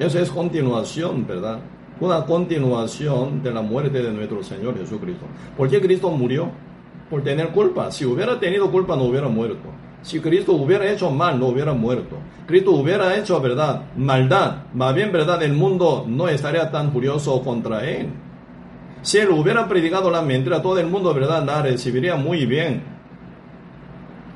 [0.00, 1.60] Eso es continuación, ¿verdad?
[2.00, 5.26] Una continuación de la muerte de nuestro Señor Jesucristo.
[5.56, 6.50] ¿Por qué Cristo murió?
[7.08, 7.92] Por tener culpa.
[7.92, 9.68] Si hubiera tenido culpa no hubiera muerto.
[10.02, 12.16] Si Cristo hubiera hecho mal, no hubiera muerto.
[12.46, 17.88] Cristo hubiera hecho, verdad, maldad, más bien, verdad, el mundo no estaría tan furioso contra
[17.88, 18.08] él.
[19.02, 22.82] Si él hubiera predicado la mentira, todo el mundo, verdad, la recibiría muy bien.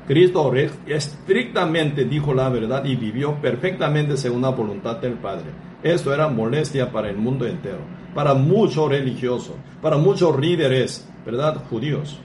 [0.07, 0.53] Cristo
[0.85, 5.45] estrictamente dijo la verdad y vivió perfectamente según la voluntad del Padre.
[5.81, 7.79] Esto era molestia para el mundo entero,
[8.13, 11.63] para muchos religiosos, para muchos líderes, ¿verdad?
[11.69, 12.19] Judíos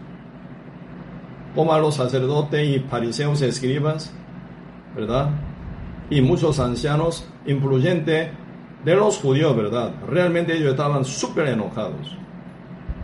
[1.55, 4.13] como a los sacerdotes y fariseos escribas,
[4.95, 5.31] ¿verdad?
[6.09, 8.31] Y muchos ancianos influyentes
[8.85, 9.93] de los judíos, ¿verdad?
[10.09, 12.17] Realmente ellos estaban súper enojados.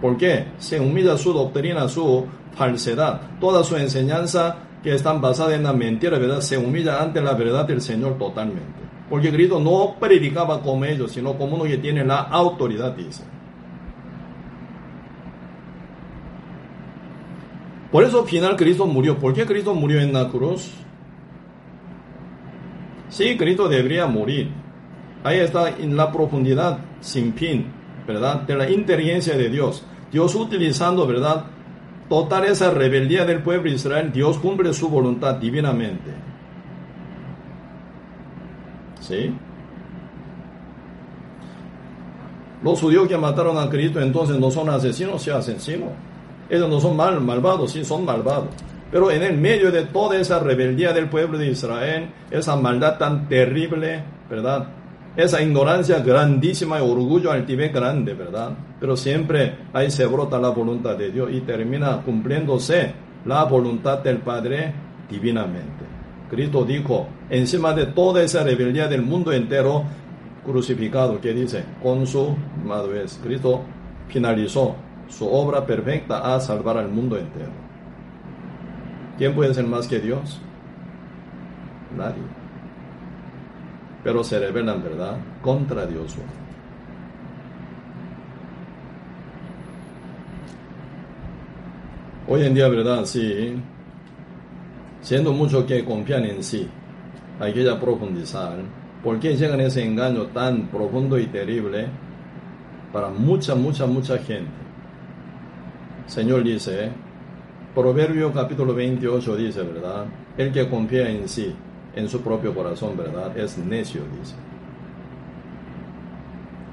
[0.01, 0.47] ¿Por qué?
[0.59, 6.19] Se humilla su doctrina, su falsedad, toda su enseñanza que están basada en la mentira,
[6.19, 6.41] ¿verdad?
[6.41, 8.87] Se humilla ante la verdad del Señor totalmente.
[9.09, 13.23] Porque Cristo no predicaba como ellos, sino como uno que tiene la autoridad, dice.
[17.97, 19.19] Por eso al final Cristo murió.
[19.19, 20.71] ¿Por qué Cristo murió en la cruz?
[23.09, 24.51] Sí, Cristo debería morir.
[25.25, 27.73] Ahí está en la profundidad sin fin,
[28.07, 28.43] ¿verdad?
[28.43, 29.83] De la inteligencia de Dios.
[30.13, 31.47] Dios utilizando, ¿verdad?
[32.07, 36.11] Total esa rebeldía del pueblo de Israel, Dios cumple su voluntad divinamente.
[39.01, 39.35] ¿Sí?
[42.63, 45.93] Los judíos que mataron a Cristo entonces no son asesinos, sí asesinos.
[46.49, 48.49] Ellos no son mal, malvados, sí son malvados.
[48.91, 53.29] Pero en el medio de toda esa rebeldía del pueblo de Israel, esa maldad tan
[53.29, 54.69] terrible, ¿verdad?
[55.17, 58.53] Esa ignorancia grandísima y orgullo altivez grande, ¿verdad?
[58.79, 62.93] Pero siempre ahí se brota la voluntad de Dios y termina cumpliéndose
[63.25, 64.73] la voluntad del Padre
[65.11, 65.85] divinamente.
[66.31, 69.85] Cristo dijo, encima de toda esa rebeldía del mundo entero,
[70.45, 73.19] crucificado, que dice, con su madurez.
[73.23, 73.63] Cristo
[74.09, 74.77] finalizó
[75.09, 77.51] su obra perfecta a salvar al mundo entero.
[79.19, 80.41] ¿Quién puede ser más que Dios?
[81.97, 82.23] Nadie.
[84.05, 85.17] Pero se rebelan, ¿verdad?
[85.43, 86.15] Contra Dios.
[92.29, 93.05] Hoy en día, ¿verdad?
[93.05, 93.55] Sí.
[95.01, 96.69] Siendo mucho que confían en sí,
[97.39, 98.57] hay que ya profundizar.
[99.03, 101.87] ¿Por qué llegan ese engaño tan profundo y terrible
[102.93, 104.66] para mucha, mucha, mucha gente?
[106.07, 106.91] Señor dice,
[107.75, 110.07] Proverbio capítulo 28 dice, ¿verdad?
[110.39, 111.53] El que confía en sí,
[111.97, 113.37] en su propio corazón, ¿verdad?
[113.37, 114.35] Es necio, dice.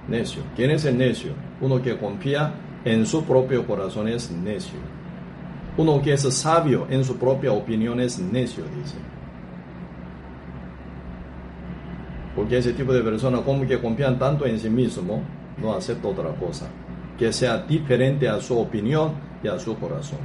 [0.08, 0.44] Necio.
[0.56, 1.32] ¿Quién es el necio?
[1.62, 2.54] Uno que confía
[2.86, 4.78] en su propio corazón es necio.
[5.78, 8.98] Uno que es sabio en su propia opinión es necio, dice.
[12.36, 15.24] Porque ese tipo de persona como que confían tanto en sí mismo,
[15.60, 16.68] no acepta otra cosa
[17.18, 20.20] que sea diferente a su opinión y a su corazón.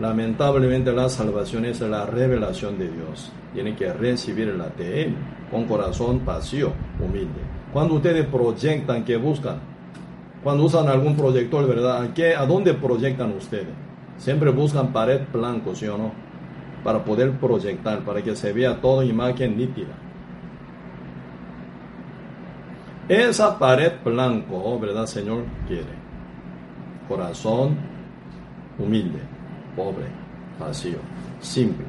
[0.00, 3.32] Lamentablemente la salvación es la revelación de Dios.
[3.52, 5.14] Tienen que recibirla de Él
[5.50, 7.40] con corazón vacío, humilde.
[7.72, 9.58] Cuando ustedes proyectan, que buscan?
[10.44, 12.02] Cuando usan algún proyector, ¿verdad?
[12.02, 13.66] ¿A, qué, ¿A dónde proyectan ustedes?
[14.18, 16.12] Siempre buscan pared blanco, ¿sí o no?
[16.84, 19.94] Para poder proyectar, para que se vea toda imagen nítida.
[23.08, 25.44] Esa pared blanco, oh, ¿verdad, Señor?
[25.66, 25.96] Quiere.
[27.08, 27.78] Corazón
[28.78, 29.20] humilde,
[29.74, 30.04] pobre,
[30.60, 30.98] vacío,
[31.40, 31.86] simple.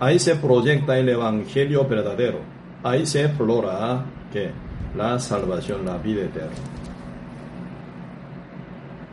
[0.00, 2.38] Ahí se proyecta el evangelio verdadero.
[2.82, 4.50] Ahí se flora que
[4.96, 6.56] la salvación, la vida eterna.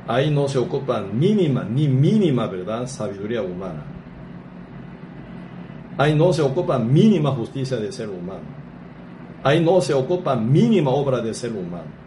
[0.08, 2.88] Ahí no se ocupa mínima ni mínima, ¿verdad?
[2.88, 3.84] Sabiduría humana.
[5.98, 8.59] Ahí no se ocupa mínima justicia de ser humano
[9.44, 12.00] Ahí no se ocupa mínima obra de ser humano.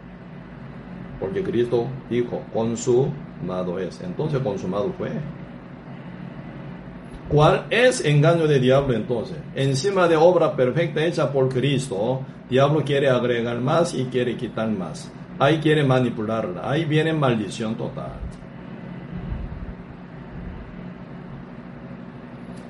[1.19, 4.01] Porque Cristo dijo, consumado es.
[4.01, 5.11] Entonces consumado fue.
[7.29, 9.37] ¿Cuál es engaño de diablo entonces?
[9.55, 15.11] Encima de obra perfecta hecha por Cristo, diablo quiere agregar más y quiere quitar más.
[15.39, 16.69] Ahí quiere manipularla.
[16.69, 18.11] Ahí viene maldición total.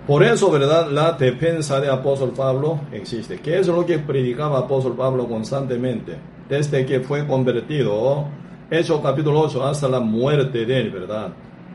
[0.08, 0.92] Por eso, ¿verdad?
[0.92, 3.40] La defensa de apóstol Pablo existe.
[3.40, 6.18] ¿Qué es lo que predicaba apóstol Pablo constantemente?
[6.50, 8.26] Desde que fue convertido,
[8.70, 11.30] Hechos capítulo 8, hasta la muerte de él, ¿verdad?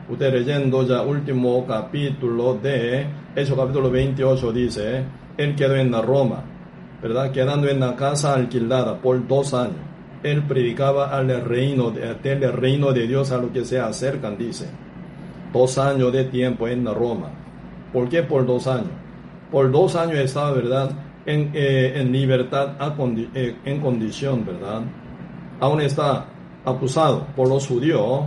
[0.07, 5.03] Usted leyendo ya último capítulo de Hechos capítulo 28 dice,
[5.35, 6.43] él quedó en Roma,
[7.01, 7.31] ¿verdad?
[7.31, 9.77] Quedando en la casa alquilada por dos años.
[10.21, 14.69] Él predicaba al reino, del reino de Dios a lo que se acercan, dice.
[15.51, 17.38] Dos años de tiempo en Roma.
[17.93, 18.91] ¿Por qué por dos años?
[19.51, 20.91] Por dos años estaba, ¿verdad?
[21.25, 22.75] En, eh, en libertad
[23.33, 24.81] eh, en condición, ¿verdad?
[25.59, 26.25] Aún está
[26.65, 28.21] acusado por los judíos,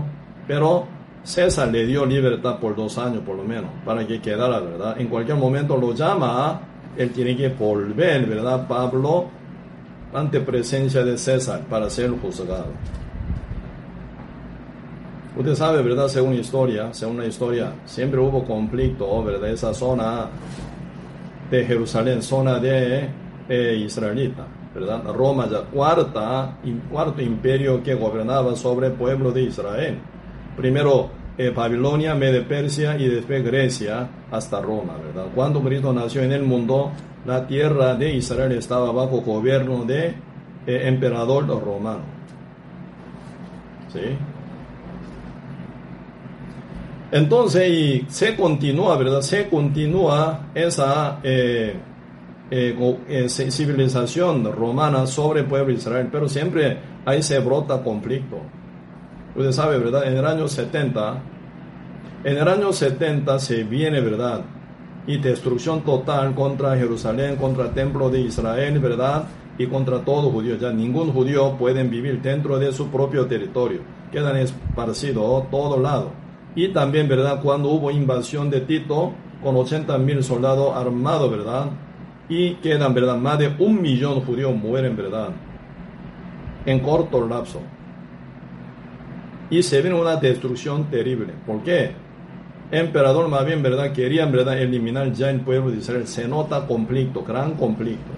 [0.46, 0.86] pero
[1.22, 5.00] César le dio libertad por dos años por lo menos, para que quedara, ¿verdad?
[5.00, 6.60] En cualquier momento lo llama,
[6.96, 8.66] él tiene que volver, ¿verdad?
[8.66, 9.26] Pablo,
[10.12, 12.72] ante presencia de César, para ser juzgado.
[15.36, 16.08] Usted sabe, ¿verdad?
[16.08, 19.50] Según historia, según la historia, siempre hubo conflicto, ¿verdad?
[19.50, 20.26] Esa zona
[21.50, 23.08] de Jerusalén, zona de
[23.48, 25.04] eh, israelita, ¿verdad?
[25.14, 26.58] Roma ya cuarta,
[26.90, 29.98] cuarto imperio que gobernaba sobre el pueblo de Israel
[30.56, 35.30] primero eh, Babilonia, Media Persia y después Grecia hasta Roma, ¿verdad?
[35.34, 36.90] Cuando Cristo nació en el mundo,
[37.24, 40.08] la tierra de Israel estaba bajo gobierno de
[40.66, 42.02] eh, emperador romano.
[43.92, 44.16] ¿Sí?
[47.12, 49.20] Entonces, se continúa, ¿verdad?
[49.20, 51.76] Se continúa esa eh,
[53.28, 58.38] civilización romana sobre el pueblo de Israel, pero siempre ahí se brota conflicto.
[59.36, 60.06] Usted sabe, ¿verdad?
[60.06, 61.22] En el año 70,
[62.24, 64.40] en el año 70 se viene, ¿verdad?
[65.06, 69.24] Y destrucción total contra Jerusalén, contra el templo de Israel, ¿verdad?
[69.58, 70.56] Y contra todo judío.
[70.56, 73.80] Ya ningún judío puede vivir dentro de su propio territorio.
[74.10, 76.21] Quedan esparcidos a todo lado.
[76.54, 77.40] Y también, ¿verdad?
[77.42, 79.12] Cuando hubo invasión de Tito,
[79.42, 81.66] con 80 mil soldados armados, ¿verdad?
[82.28, 83.16] Y quedan, ¿verdad?
[83.16, 85.30] Más de un millón judíos mueren, ¿verdad?
[86.66, 87.60] En corto lapso
[89.52, 91.34] y se viene una destrucción terrible.
[91.46, 91.90] ¿Por qué?
[92.70, 93.92] Emperador más bien, ¿verdad?
[93.92, 94.58] Querían, ¿verdad?
[94.58, 96.06] Eliminar ya el pueblo de Israel.
[96.06, 98.10] Se nota conflicto, gran conflicto.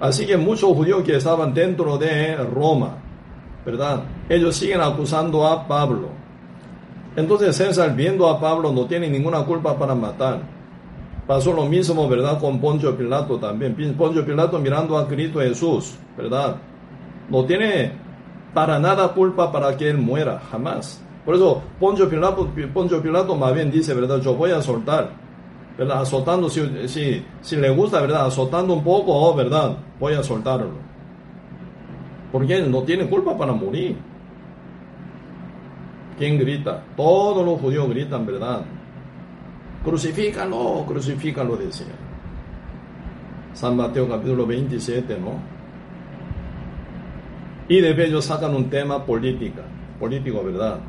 [0.00, 2.96] Así que muchos judíos que estaban dentro de Roma,
[3.66, 4.04] ¿verdad?
[4.28, 6.08] Ellos siguen acusando a Pablo.
[7.16, 10.40] Entonces César, viendo a Pablo, no tiene ninguna culpa para matar.
[11.26, 12.38] Pasó lo mismo, ¿verdad?
[12.38, 13.74] Con Poncio Pilato también.
[13.98, 16.56] Poncio Pilato mirando a Cristo Jesús, ¿verdad?
[17.28, 17.92] No tiene
[18.54, 21.02] para nada culpa para que él muera, jamás.
[21.24, 24.20] Por eso Poncio Pilato, Poncio Pilato más bien dice, ¿verdad?
[24.20, 25.10] Yo voy a soltar,
[25.76, 26.02] ¿verdad?
[26.02, 28.26] Azotando, si, si, si le gusta, ¿verdad?
[28.26, 29.76] Azotando un poco, oh, ¿verdad?
[29.98, 30.95] Voy a soltarlo.
[32.36, 33.96] Porque no tiene culpa para morir.
[36.18, 36.84] ¿Quién grita?
[36.94, 38.60] Todos los judíos gritan, ¿verdad?
[39.82, 41.86] Crucifícalo, crucifícalo, decía.
[43.54, 45.40] San Mateo capítulo 27, ¿no?
[47.68, 49.62] Y de ellos sacan un tema política,
[49.98, 50.80] político, ¿verdad?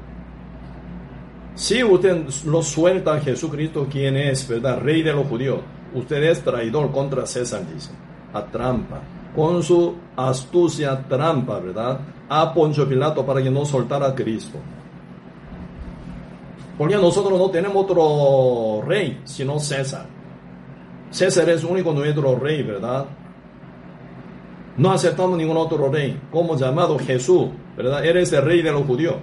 [1.55, 4.81] Si usted lo suelta a Jesucristo, quien es, ¿verdad?
[4.81, 5.61] Rey de los judíos,
[5.93, 7.91] usted es traidor contra César, dice,
[8.33, 8.99] a trampa,
[9.37, 11.99] con su astucia trampa, ¿verdad?
[12.27, 14.57] A Poncho Pilato para que no soltara a Cristo.
[16.75, 20.07] Porque nosotros no tenemos otro rey, sino César.
[21.11, 23.05] César es único nuestro rey, ¿verdad?
[24.75, 28.03] No aceptamos ningún otro rey, como llamado Jesús, ¿verdad?
[28.03, 29.17] Eres el rey de los judíos.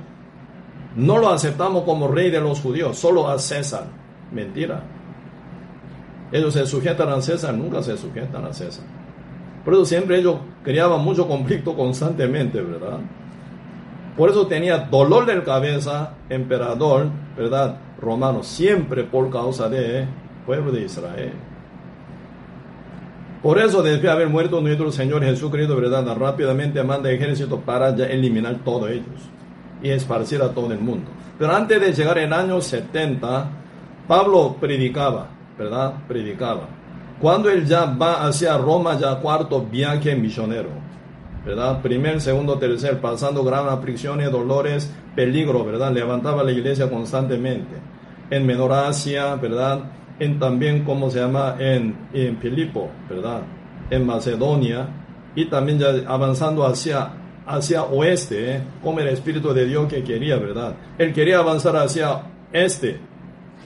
[0.95, 3.87] No lo aceptamos como rey de los judíos, solo a César.
[4.31, 4.81] Mentira.
[6.31, 8.94] Ellos se sujetan a César, nunca se sujetan a César.
[9.65, 12.99] Por eso siempre ellos creaban mucho conflicto constantemente, ¿verdad?
[14.17, 17.79] Por eso tenía dolor de cabeza, emperador, ¿verdad?
[18.01, 20.07] Romano, siempre por causa de
[20.47, 21.33] pueblo de Israel.
[23.43, 26.17] Por eso, después de haber muerto nuestro Señor Jesucristo, ¿verdad?
[26.17, 29.31] Rápidamente manda ejército para ya eliminar todos ellos
[29.83, 31.11] y esparcir a todo el mundo.
[31.39, 33.51] Pero antes de llegar el año 70,
[34.07, 35.95] Pablo predicaba, ¿verdad?
[36.07, 36.69] Predicaba.
[37.21, 40.71] Cuando él ya va hacia Roma, ya cuarto viaje misionero,
[41.45, 41.81] ¿verdad?
[41.81, 45.93] Primer, segundo, tercer, pasando gran aflicciones, dolores, peligro, ¿verdad?
[45.93, 47.77] Levantaba la iglesia constantemente.
[48.31, 49.85] En Menor Asia, ¿verdad?
[50.19, 51.57] en también, como se llama?
[51.59, 53.43] En, en Filipo, ¿verdad?
[53.91, 54.89] En Macedonia,
[55.35, 57.11] y también ya avanzando hacia,
[57.47, 58.63] hacia oeste, ¿eh?
[58.83, 60.75] como el Espíritu de Dios que quería, ¿verdad?
[60.99, 62.23] Él quería avanzar hacia
[62.53, 62.99] este,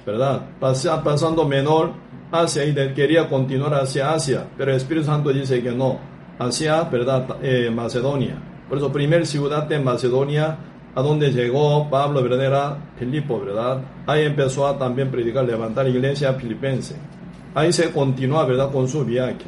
[0.07, 0.47] ¿verdad?
[0.59, 1.93] pasando menor
[2.31, 5.99] hacia y quería continuar hacia Asia, pero el Espíritu Santo dice que no,
[6.39, 7.37] hacia, ¿verdad?
[7.43, 8.37] Eh, Macedonia.
[8.68, 10.59] Por eso, primer ciudad de Macedonia
[10.95, 12.45] a donde llegó Pablo, ¿verdad?
[12.45, 13.81] Era Filipo, ¿verdad?
[14.07, 16.97] Ahí empezó a también predicar, levantar iglesia filipense.
[17.55, 18.70] Ahí se continúa, ¿verdad?
[18.70, 19.47] Con su viaje.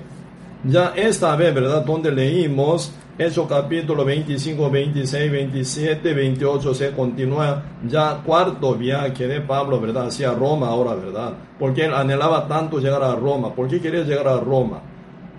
[0.65, 1.85] Ya esta vez, ¿verdad?
[1.85, 9.79] Donde leímos Hechos capítulo 25, 26, 27, 28 se continúa ya cuarto viaje de Pablo,
[9.79, 10.07] ¿verdad?
[10.07, 11.35] Hacia Roma ahora, ¿verdad?
[11.59, 13.55] Porque él anhelaba tanto llegar a Roma.
[13.55, 14.81] ¿Por qué quería llegar a Roma?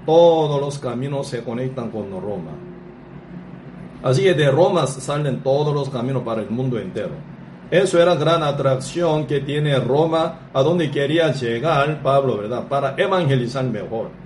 [0.05, 2.51] Todos los caminos se conectan con Roma.
[4.03, 7.15] Así que de Roma salen todos los caminos para el mundo entero.
[7.71, 12.67] Eso era gran atracción que tiene Roma, a donde quería llegar Pablo, ¿verdad?
[12.67, 14.20] Para evangelizar mejor.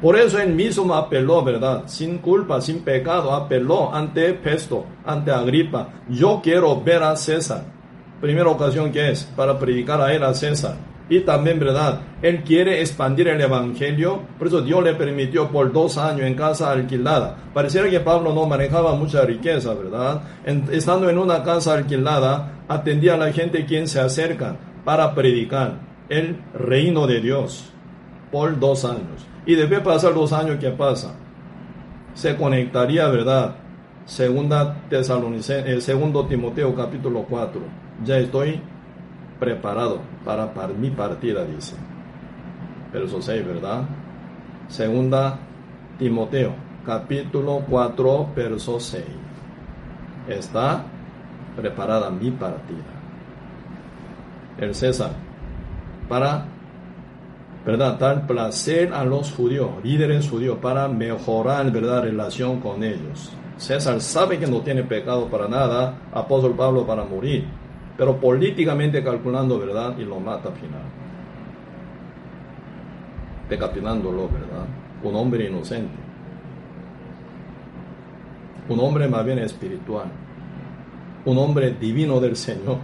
[0.00, 1.82] Por eso él mismo apeló, ¿verdad?
[1.86, 5.88] Sin culpa, sin pecado, apeló ante Pesto, ante Agripa.
[6.08, 7.64] Yo quiero ver a César.
[8.20, 10.76] Primera ocasión que es, para predicar a él a César.
[11.10, 12.00] Y también, ¿verdad?
[12.22, 16.70] Él quiere expandir el Evangelio, por eso Dios le permitió por dos años en casa
[16.70, 17.36] alquilada.
[17.52, 20.22] Pareciera que Pablo no manejaba mucha riqueza, ¿verdad?
[20.70, 26.36] estando en una casa alquilada, atendía a la gente quien se acerca para predicar el
[26.54, 27.72] reino de Dios
[28.30, 29.26] por dos años.
[29.48, 31.12] Y debe pasar los años que pasan.
[32.12, 33.56] Se conectaría, ¿verdad?
[34.04, 37.58] Segunda eh, segundo Timoteo capítulo 4.
[38.04, 38.60] Ya estoy
[39.40, 41.76] preparado para, para mi partida, dice.
[42.92, 43.84] Verso 6, ¿verdad?
[44.68, 45.38] Segunda
[45.98, 46.52] Timoteo
[46.84, 49.02] capítulo 4, verso 6.
[50.28, 50.84] Está
[51.56, 52.84] preparada mi partida.
[54.58, 55.12] El César
[56.06, 56.57] para
[57.68, 57.98] ¿verdad?
[57.98, 63.30] Dar placer a los judíos, líderes judíos, para mejorar, ¿verdad?, relación con ellos.
[63.58, 67.44] César sabe que no tiene pecado para nada, apóstol Pablo para morir,
[67.98, 69.98] pero políticamente calculando, ¿verdad?
[69.98, 70.80] Y lo mata al final.
[73.50, 74.64] Decapitándolo, ¿verdad?
[75.02, 75.92] Un hombre inocente.
[78.70, 80.06] Un hombre más bien espiritual.
[81.26, 82.78] Un hombre divino del Señor.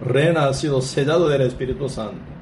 [0.00, 2.35] Renacido, sellado del Espíritu Santo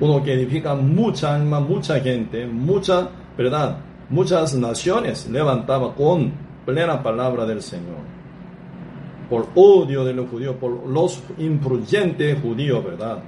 [0.00, 3.78] uno que edifica mucha alma, mucha gente, mucha, ¿verdad?
[4.10, 6.32] Muchas naciones levantaba con
[6.64, 8.14] plena palabra del Señor.
[9.30, 13.18] Por odio de los judíos, por los imprudentes judíos, ¿verdad?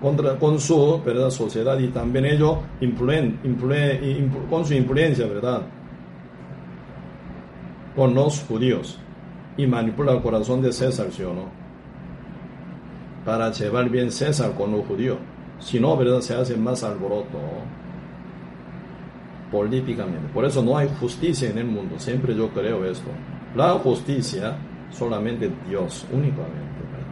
[0.00, 1.30] Contra, con su ¿verdad?
[1.30, 2.58] sociedad y también ellos
[4.50, 5.62] con su influencia, ¿verdad?
[7.96, 8.98] Con los judíos
[9.56, 11.48] y manipula el corazón de César, ¿sí o no?
[13.24, 15.16] Para llevar bien César con los judíos.
[15.58, 16.20] Si no, ¿verdad?
[16.20, 17.38] Se hace más alboroto
[19.50, 20.28] políticamente.
[20.32, 21.98] Por eso no hay justicia en el mundo.
[21.98, 23.10] Siempre yo creo esto.
[23.54, 24.56] La justicia
[24.90, 26.50] solamente Dios, únicamente.
[26.50, 27.06] ¿verdad?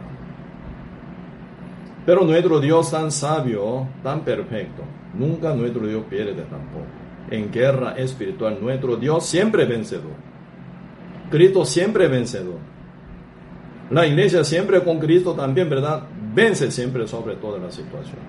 [2.05, 4.83] Pero nuestro Dios tan sabio, tan perfecto,
[5.17, 6.85] nunca nuestro Dios pierde tampoco.
[7.31, 10.13] En guerra espiritual, nuestro Dios siempre vencedor.
[11.31, 12.59] Cristo siempre vencedor.
[13.89, 16.03] La iglesia siempre con Cristo también, ¿verdad?
[16.35, 18.19] Vence siempre sobre todas las situaciones.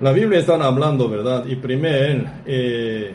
[0.00, 1.46] La Biblia está hablando, ¿verdad?
[1.46, 3.14] Y primero, eh,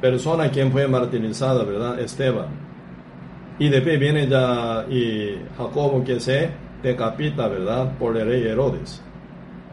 [0.00, 1.98] persona quien fue martirizada, ¿verdad?
[1.98, 2.48] Esteban.
[3.58, 6.50] Y después viene ya y Jacobo que se
[6.82, 7.96] decapita, ¿verdad?
[7.98, 9.02] Por el rey Herodes.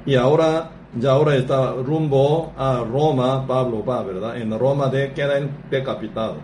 [0.05, 4.37] Y ahora, ya ahora está rumbo a Roma, Pablo va, ¿verdad?
[4.37, 5.33] En Roma de, queda
[5.69, 6.37] decapitado.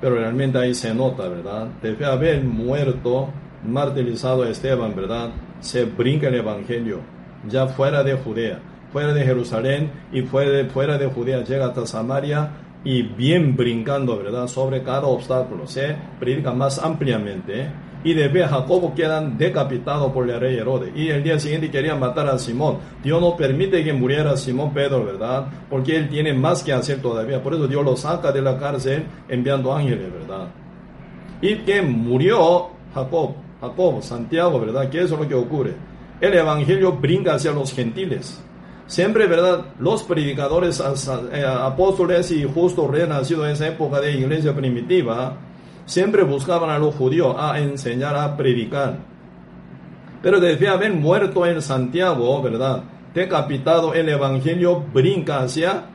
[0.00, 1.68] Pero realmente ahí se nota, ¿verdad?
[1.82, 3.28] Debe haber muerto,
[3.66, 5.30] martirizado a Esteban, ¿verdad?
[5.60, 7.00] Se brinca el Evangelio,
[7.48, 8.60] ya fuera de Judea,
[8.92, 12.50] fuera de Jerusalén y fuera de, fuera de Judea, llega hasta Samaria
[12.84, 14.46] y bien brincando, ¿verdad?
[14.46, 17.68] Sobre cada obstáculo, se predica más ampliamente.
[18.04, 20.92] Y de Jacobo quedan decapitados por el rey Herodes.
[20.94, 22.78] Y el día siguiente querían matar a Simón.
[23.02, 25.46] Dios no permite que muriera Simón Pedro, ¿verdad?
[25.68, 27.42] Porque él tiene más que hacer todavía.
[27.42, 30.48] Por eso Dios lo saca de la cárcel enviando ángeles, ¿verdad?
[31.42, 34.88] Y que murió Jacob, Jacob, Santiago, ¿verdad?
[34.88, 35.74] Que es lo que ocurre.
[36.20, 38.42] El evangelio brinca hacia los gentiles.
[38.86, 39.66] Siempre, ¿verdad?
[39.78, 45.36] Los predicadores, eh, apóstoles y justos renacidos en esa época de iglesia primitiva,
[45.88, 48.98] siempre buscaban a los judíos a enseñar, a predicar.
[50.22, 52.84] Pero desde haber muerto en Santiago, ¿verdad?
[53.14, 55.86] Decapitado el Evangelio brinca hacia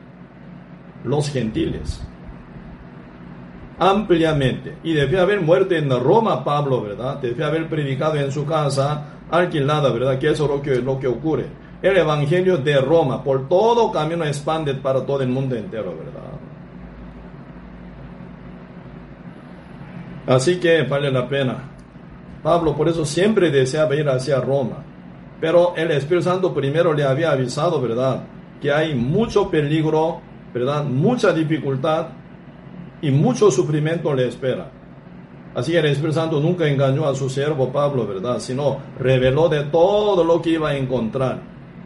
[1.04, 2.02] los gentiles.
[3.78, 4.78] Ampliamente.
[4.82, 7.18] Y debe haber muerto en Roma Pablo, ¿verdad?
[7.20, 10.18] Debe haber predicado en su casa alquilada, ¿verdad?
[10.18, 11.46] Que eso es lo que, lo que ocurre.
[11.82, 16.33] El Evangelio de Roma por todo camino expande para todo el mundo entero, ¿verdad?
[20.26, 21.70] Así que vale la pena.
[22.42, 24.84] Pablo por eso siempre deseaba ir hacia Roma.
[25.40, 28.22] Pero el Espíritu Santo primero le había avisado, ¿verdad?
[28.64, 30.22] que hay mucho peligro,
[30.54, 30.84] ¿verdad?
[30.84, 32.06] Mucha dificultad
[33.02, 34.70] y mucho sufrimiento le espera.
[35.54, 38.38] Así que el Espíritu Santo nunca engañó a su siervo Pablo, ¿verdad?
[38.38, 41.40] Sino reveló de todo lo que iba a encontrar.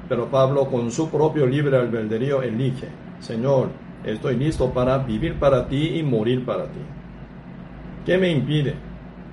[0.08, 2.86] Pero Pablo con su propio libre albedrío elige,
[3.18, 3.70] Señor,
[4.04, 6.78] estoy listo para vivir para ti y morir para ti.
[8.08, 8.74] ¿Qué me impide?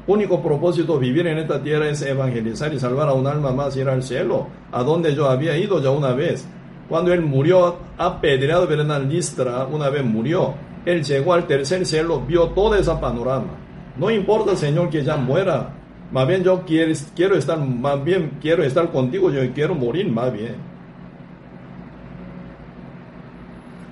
[0.06, 3.80] Único propósito vivir en esta tierra es evangelizar y salvar a un alma más y
[3.80, 6.46] ir al cielo, a donde yo había ido ya una vez.
[6.90, 10.56] Cuando él murió apedreado en Listra, una vez murió,
[10.86, 13.66] él llegó al tercer cielo, vio todo ese panorama
[13.98, 15.70] no importa, Señor, que ya muera.
[16.12, 20.75] Más bien yo quiero estar, más bien quiero estar contigo, yo quiero morir más bien.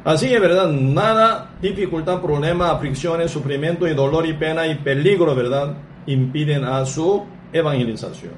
[0.05, 5.77] Así es verdad, nada, dificultad, problema, aflicciones, sufrimiento y dolor y pena y peligro, ¿verdad?
[6.07, 7.23] Impiden a su
[7.53, 8.33] evangelización.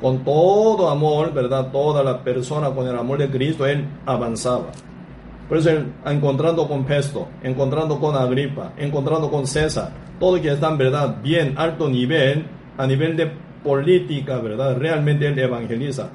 [0.00, 1.70] Con todo amor, ¿verdad?
[1.70, 4.72] Toda la persona con el amor de Cristo, él avanzaba.
[5.48, 5.70] Por eso,
[6.04, 11.54] encontrando con Pesto, encontrando con Agripa, encontrando con César, todo que está en verdad bien
[11.56, 12.44] alto nivel,
[12.76, 13.30] a nivel de
[13.62, 14.76] política, ¿verdad?
[14.76, 16.10] Realmente él evangeliza.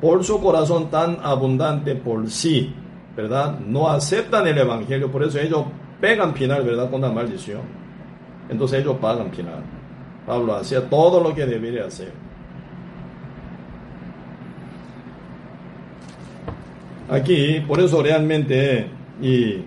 [0.00, 2.72] Por su corazón tan abundante por sí,
[3.16, 3.58] ¿verdad?
[3.58, 5.64] No aceptan el evangelio, por eso ellos
[6.00, 6.90] pegan final, ¿verdad?
[6.90, 7.62] Con la maldición.
[8.48, 9.62] Entonces ellos pagan final.
[10.26, 12.12] Pablo hacía todo lo que debería hacer.
[17.10, 18.86] Aquí, por eso realmente,
[19.22, 19.64] y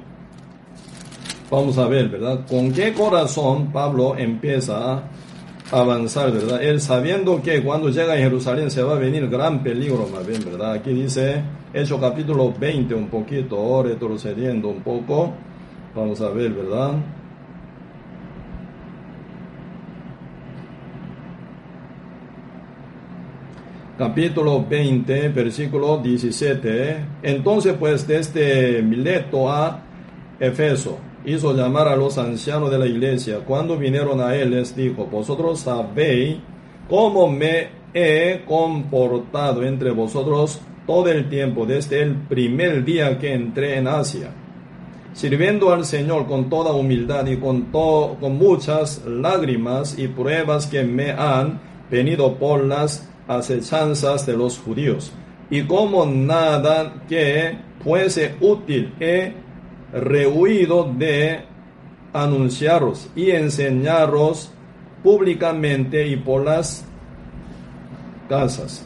[1.50, 2.46] vamos a ver, ¿verdad?
[2.48, 5.02] ¿Con qué corazón Pablo empieza
[5.72, 6.62] avanzar, ¿verdad?
[6.62, 10.44] Él sabiendo que cuando llega a Jerusalén se va a venir gran peligro, más bien,
[10.44, 10.74] ¿verdad?
[10.74, 11.42] Aquí dice,
[11.74, 15.34] Hecho capítulo 20, un poquito, retrocediendo un poco,
[15.96, 16.94] vamos a ver, ¿verdad?
[24.02, 27.06] capítulo 20, versículo 17.
[27.22, 29.80] Entonces, pues, desde Mileto a
[30.40, 33.40] Efeso, hizo llamar a los ancianos de la iglesia.
[33.40, 36.38] Cuando vinieron a él, les dijo, vosotros sabéis
[36.90, 43.78] cómo me he comportado entre vosotros todo el tiempo, desde el primer día que entré
[43.78, 44.32] en Asia,
[45.14, 51.12] sirviendo al Señor con toda humildad y con, con muchas lágrimas y pruebas que me
[51.12, 55.14] han venido por las acechanzas de los judíos.
[55.50, 59.34] Y como nada que fuese útil he
[59.94, 61.42] rehuido de
[62.14, 64.52] anunciaros y enseñaros
[65.04, 66.86] públicamente y por las
[68.30, 68.86] casas,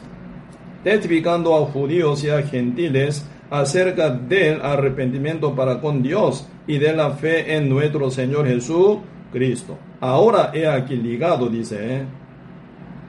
[0.82, 7.10] testificando a judíos y a gentiles acerca del arrepentimiento para con Dios y de la
[7.10, 9.78] fe en nuestro Señor Jesucristo.
[10.00, 12.04] Ahora he aquí ligado, dice, ¿eh?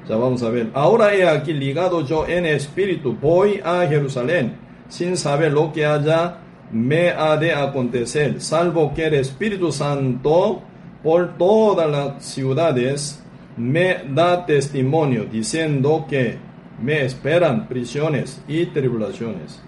[0.07, 0.69] Ya vamos a ver.
[0.73, 4.55] Ahora he aquí ligado yo en espíritu, voy a Jerusalén,
[4.87, 6.37] sin saber lo que allá
[6.71, 10.61] me ha de acontecer, salvo que el Espíritu Santo
[11.03, 13.23] por todas las ciudades
[13.55, 16.37] me da testimonio, diciendo que
[16.81, 19.61] me esperan prisiones y tribulaciones.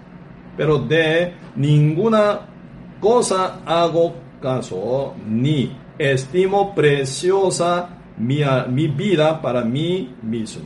[0.57, 2.41] Pero de ninguna
[2.99, 10.63] cosa hago caso, ni estimo preciosa mi, vida para mí mismo,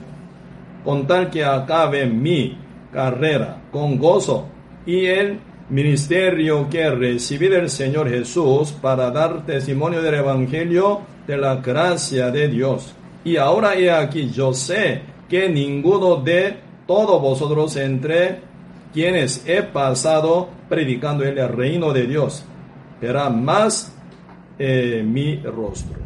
[0.84, 2.58] con tal que acabe mi
[2.92, 4.46] carrera con gozo
[4.86, 5.40] y el
[5.70, 12.48] ministerio que recibí del Señor Jesús para dar testimonio del Evangelio de la gracia de
[12.48, 12.94] Dios.
[13.24, 18.42] Y ahora he aquí, yo sé que ninguno de todos vosotros entre
[18.94, 22.46] quienes he pasado predicando el reino de Dios
[23.02, 23.94] verá más
[24.58, 26.00] eh, mi rostro.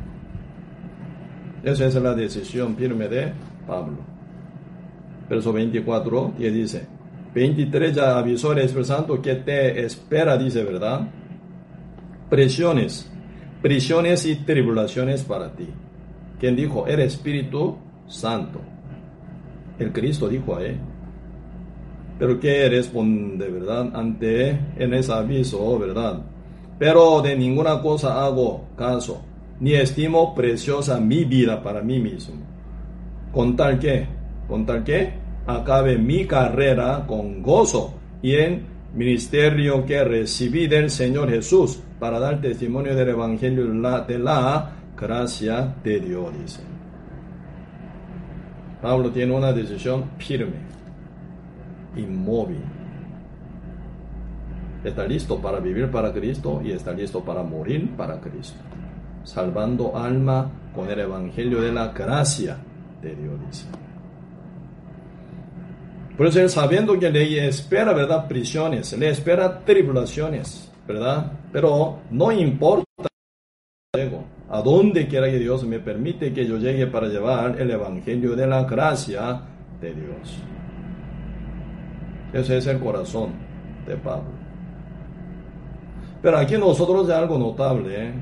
[1.63, 3.33] Esa es la decisión firme de
[3.67, 3.97] Pablo.
[5.29, 6.87] Verso 24, y dice,
[7.37, 11.07] 23 ya avisó el Espíritu Santo que te espera, dice, ¿verdad?
[12.31, 13.11] Presiones,
[13.61, 15.67] prisiones y tribulaciones para ti.
[16.39, 16.87] ¿Quién dijo?
[16.87, 17.77] El Espíritu
[18.07, 18.59] Santo.
[19.77, 20.77] El Cristo dijo a él.
[22.17, 23.91] Pero ¿qué responde, verdad?
[23.93, 26.23] Ante en ese aviso, ¿verdad?
[26.79, 29.23] Pero de ninguna cosa hago caso
[29.59, 32.33] ni estimo preciosa mi vida para mí mismo.
[33.31, 34.07] Con tal que,
[34.47, 38.61] con tal que acabe mi carrera con gozo y en
[38.93, 43.65] ministerio que recibí del Señor Jesús para dar testimonio del Evangelio
[44.05, 46.59] de la, gracia de Dios.
[48.81, 50.57] Pablo tiene una decisión firme,
[51.95, 52.61] inmóvil.
[54.83, 58.59] Está listo para vivir para Cristo y está listo para morir para Cristo
[59.27, 62.57] salvando alma con el Evangelio de la gracia
[63.01, 63.67] de Dios.
[66.17, 68.27] Por eso él sabiendo que le espera, ¿verdad?
[68.27, 71.31] Prisiones, le espera tribulaciones, ¿verdad?
[71.53, 72.85] Pero no importa
[74.49, 78.47] a dónde quiera que Dios me permite que yo llegue para llevar el evangelio de
[78.47, 79.41] la gracia
[79.79, 80.39] de Dios.
[82.33, 83.33] Ese es el corazón
[83.85, 84.31] de Pablo.
[86.21, 88.13] Pero aquí nosotros de algo notable, ¿eh?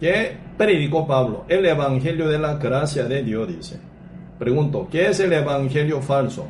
[0.00, 1.44] ¿Qué predicó Pablo?
[1.48, 3.78] El evangelio de la gracia de Dios, dice.
[4.38, 6.46] Pregunto, ¿qué es el evangelio falso?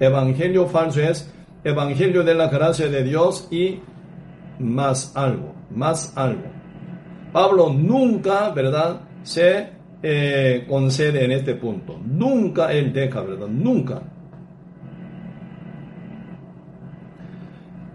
[0.00, 1.32] Evangelio falso es
[1.64, 3.80] evangelio de la gracia de Dios y
[4.58, 6.44] más algo, más algo.
[7.32, 9.00] Pablo nunca, ¿verdad?
[9.22, 9.68] Se
[10.02, 12.00] eh, concede en este punto.
[12.04, 13.48] Nunca él deja, ¿verdad?
[13.48, 14.02] Nunca.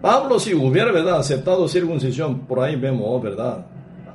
[0.00, 1.18] Pablo si hubiera, ¿verdad?
[1.18, 3.66] Aceptado circuncisión, por ahí vemos, ¿verdad?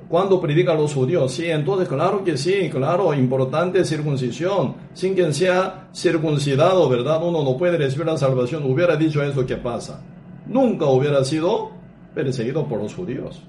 [0.09, 4.75] Cuando predica a los judíos, sí, entonces claro que sí, claro, importante circuncisión.
[4.93, 7.23] Sin quien sea circuncidado, ¿verdad?
[7.23, 8.63] Uno no puede recibir la salvación.
[8.69, 10.01] Hubiera dicho eso, ¿qué pasa?
[10.47, 11.69] Nunca hubiera sido
[12.15, 13.43] perseguido por los judíos.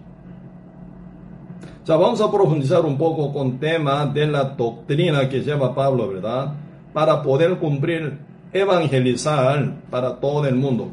[1.84, 6.52] Sea, vamos a profundizar un poco con tema de la doctrina que lleva Pablo, ¿verdad?
[6.92, 8.18] Para poder cumplir,
[8.52, 10.90] evangelizar para todo el mundo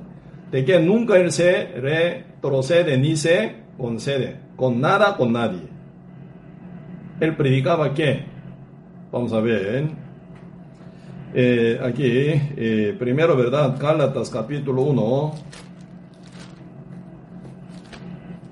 [0.52, 5.62] de que nunca él se retrocede ni se concede, con nada, con nadie.
[7.22, 8.26] Él predicaba qué?
[9.12, 9.88] Vamos a ver.
[11.34, 13.78] Eh, aquí, eh, primero, ¿verdad?
[13.80, 15.34] Gálatas capítulo 1.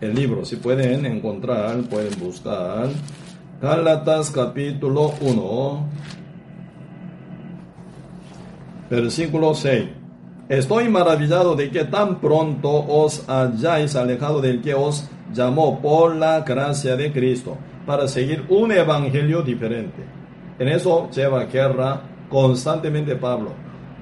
[0.01, 2.89] El libro, si pueden encontrar, pueden buscar.
[3.62, 5.89] Gálatas capítulo 1.
[8.89, 9.86] Versículo 6.
[10.47, 16.41] Estoy maravillado de que tan pronto os hayáis alejado del que os llamó por la
[16.41, 20.03] gracia de Cristo para seguir un evangelio diferente.
[20.57, 23.51] En eso lleva guerra constantemente Pablo.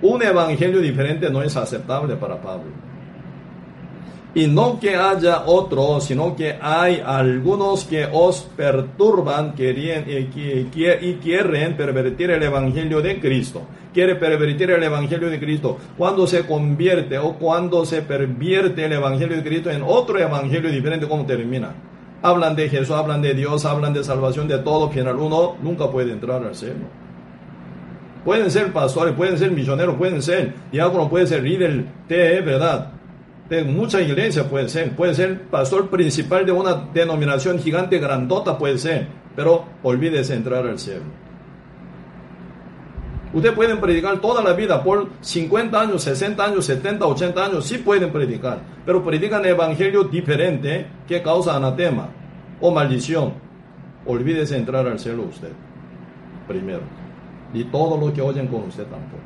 [0.02, 2.72] Un evangelio diferente no es aceptable para Pablo.
[4.36, 12.32] Y no que haya otro, sino que hay algunos que os perturban y quieren pervertir
[12.32, 13.62] el Evangelio de Cristo.
[13.94, 15.78] Quiere pervertir el Evangelio de Cristo.
[15.98, 21.08] Cuando se convierte o cuando se pervierte el Evangelio de Cristo en otro Evangelio diferente,
[21.08, 21.74] ¿cómo termina?
[22.22, 26.12] Hablan de Jesús, hablan de Dios, hablan de salvación, de todo, final uno nunca puede
[26.12, 26.86] entrar al cielo.
[28.26, 32.94] Pueden ser pastores, pueden ser misioneros, pueden ser diáconos, pueden ser líder de verdad
[33.50, 38.78] de mucha iglesia puede ser, puede ser pastor principal de una denominación gigante grandota puede
[38.78, 41.04] ser, pero olvídese entrar al cielo.
[43.34, 47.80] Ustedes pueden predicar toda la vida por 50 años, 60 años, 70, 80 años, sí
[47.80, 52.10] pueden predicar, pero predican evangelio diferente que causa anatema
[52.62, 53.34] o maldición.
[54.06, 55.52] Olvídese entrar al cielo usted,
[56.48, 56.84] primero.
[57.56, 59.24] Y todo lo que oyen con usted tampoco.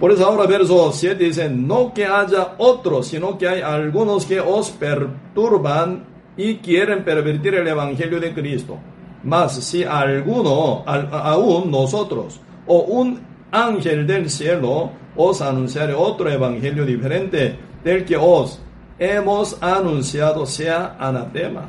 [0.00, 4.40] Por eso ahora verso 7 dice, no que haya otros, sino que hay algunos que
[4.40, 6.04] os perturban
[6.36, 8.78] y quieren pervertir el Evangelio de Cristo.
[9.24, 13.20] Mas si alguno, aún nosotros, o un
[13.50, 18.60] ángel del cielo, os anunciare otro Evangelio diferente del que os
[18.98, 21.68] hemos anunciado, sea anatema.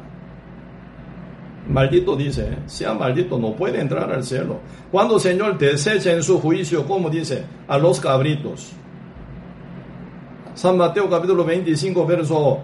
[1.68, 4.60] Maldito dice, sea maldito, no puede entrar al cielo.
[4.92, 8.72] Cuando el Señor desecha en su juicio, como dice, a los cabritos.
[10.54, 12.60] San Mateo capítulo 25, verso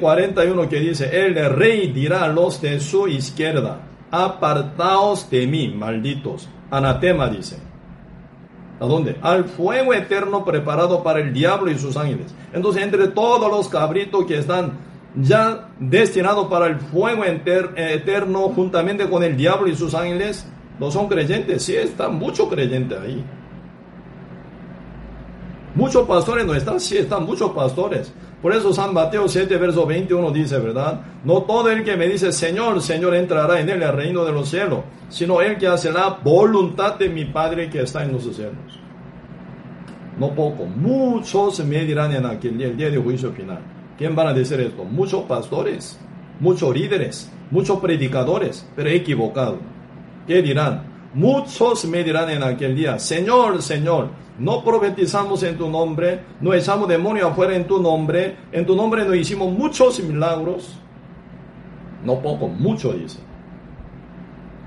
[0.00, 5.68] 41 eh, que dice, el rey dirá a los de su izquierda, apartaos de mí,
[5.68, 6.48] malditos.
[6.70, 7.58] Anatema dice.
[8.80, 9.16] ¿A dónde?
[9.22, 12.34] Al fuego eterno preparado para el diablo y sus ángeles.
[12.52, 14.72] Entonces, entre todos los cabritos que están
[15.16, 20.46] ya destinado para el fuego eterno juntamente con el diablo y sus ángeles,
[20.78, 23.24] no son creyentes, sí están muchos creyentes ahí.
[25.78, 28.12] Muchos pastores no están, sí están muchos pastores.
[28.42, 31.02] Por eso San Mateo 7, verso 21 dice, ¿verdad?
[31.22, 34.80] No todo el que me dice Señor, Señor entrará en el reino de los cielos,
[35.08, 38.80] sino el que hace la voluntad de mi Padre que está en los cielos.
[40.18, 43.60] No poco, muchos me dirán en aquel día, el día de juicio final.
[43.96, 44.82] ¿Quién van a decir esto?
[44.82, 45.96] Muchos pastores,
[46.40, 49.60] muchos líderes, muchos predicadores, pero equivocados.
[50.26, 50.97] ¿Qué dirán?
[51.14, 56.88] Muchos me dirán en aquel día, Señor, Señor, no profetizamos en tu nombre, no echamos
[56.88, 60.78] demonio afuera en tu nombre, en tu nombre no hicimos muchos milagros.
[62.04, 63.18] No poco, mucho dice.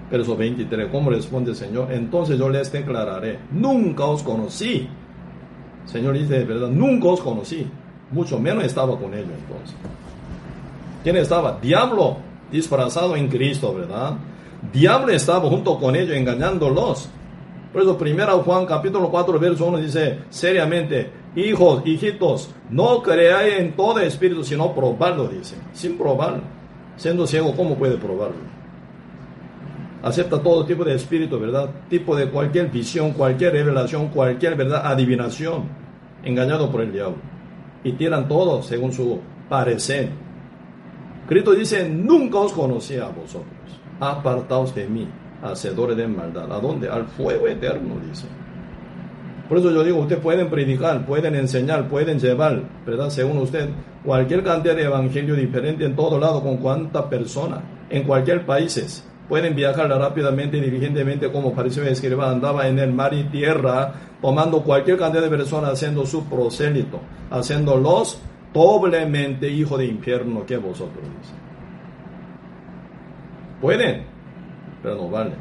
[0.10, 1.92] Verso 23, ¿cómo responde el Señor?
[1.92, 4.90] Entonces yo les declararé, nunca os conocí.
[5.86, 7.66] Señor dice, de verdad, nunca os conocí
[8.12, 9.76] mucho menos estaba con ellos entonces.
[11.04, 11.58] ¿Quién estaba?
[11.62, 12.18] Diablo
[12.52, 14.16] disfrazado en Cristo, ¿verdad?
[14.72, 17.10] Diablo estaba junto con ellos engañándolos.
[17.74, 23.76] Por eso, primera Juan capítulo 4, verso 1 dice seriamente, hijos, hijitos, no creáis en
[23.76, 25.56] todo espíritu, sino probarlo, dice.
[25.74, 26.42] Sin probarlo.
[26.98, 28.36] Siendo ciego, ¿cómo puede probarlo?
[30.04, 31.70] Acepta todo tipo de espíritu, ¿verdad?
[31.90, 34.86] Tipo de cualquier visión, cualquier revelación, cualquier, ¿verdad?
[34.86, 35.64] Adivinación,
[36.24, 37.18] engañado por el diablo.
[37.84, 40.10] Y tiran todo según su parecer.
[41.28, 43.81] Cristo dice, nunca os conocí a vosotros.
[44.02, 45.08] Apartaos de mí
[45.44, 46.52] hacedores de maldad.
[46.52, 46.90] ¿A dónde?
[46.90, 48.26] Al fuego eterno, dice.
[49.48, 53.10] Por eso yo digo, ustedes pueden predicar, pueden enseñar, pueden llevar, ¿verdad?
[53.10, 53.70] Según usted,
[54.06, 59.04] cualquier cantidad de evangelio diferente en todo lado, con cuánta persona, en cualquier país.
[59.28, 64.62] Pueden viajar rápidamente y diligentemente como pareció escriba, andaba en el mar y tierra, tomando
[64.64, 67.00] cualquier cantidad de personas, haciendo su prosélito,
[67.30, 68.22] haciéndolos
[68.54, 71.04] doblemente hijo de infierno que vosotros.
[71.04, 71.51] Dice.
[73.62, 74.04] Pueden,
[74.82, 75.32] pero no vale.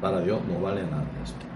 [0.00, 1.46] Para Dios no vale nada esto.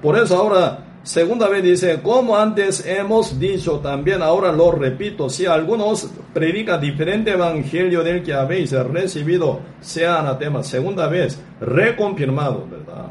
[0.00, 5.44] Por eso ahora, segunda vez dice, como antes hemos dicho, también ahora lo repito, si
[5.44, 10.62] algunos predican diferente evangelio del que habéis recibido, sea anatema.
[10.62, 13.06] Segunda vez, reconfirmado, ¿verdad?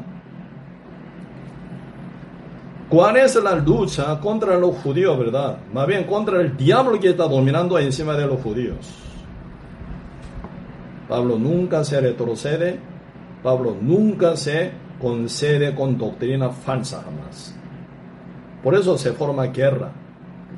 [2.88, 5.58] ¿Cuál es la lucha contra los judíos, verdad?
[5.72, 9.11] Más bien contra el diablo que está dominando encima de los judíos.
[11.12, 12.78] Pablo nunca se retrocede,
[13.42, 17.54] Pablo nunca se concede con doctrina falsa jamás.
[18.62, 19.92] Por eso se forma guerra,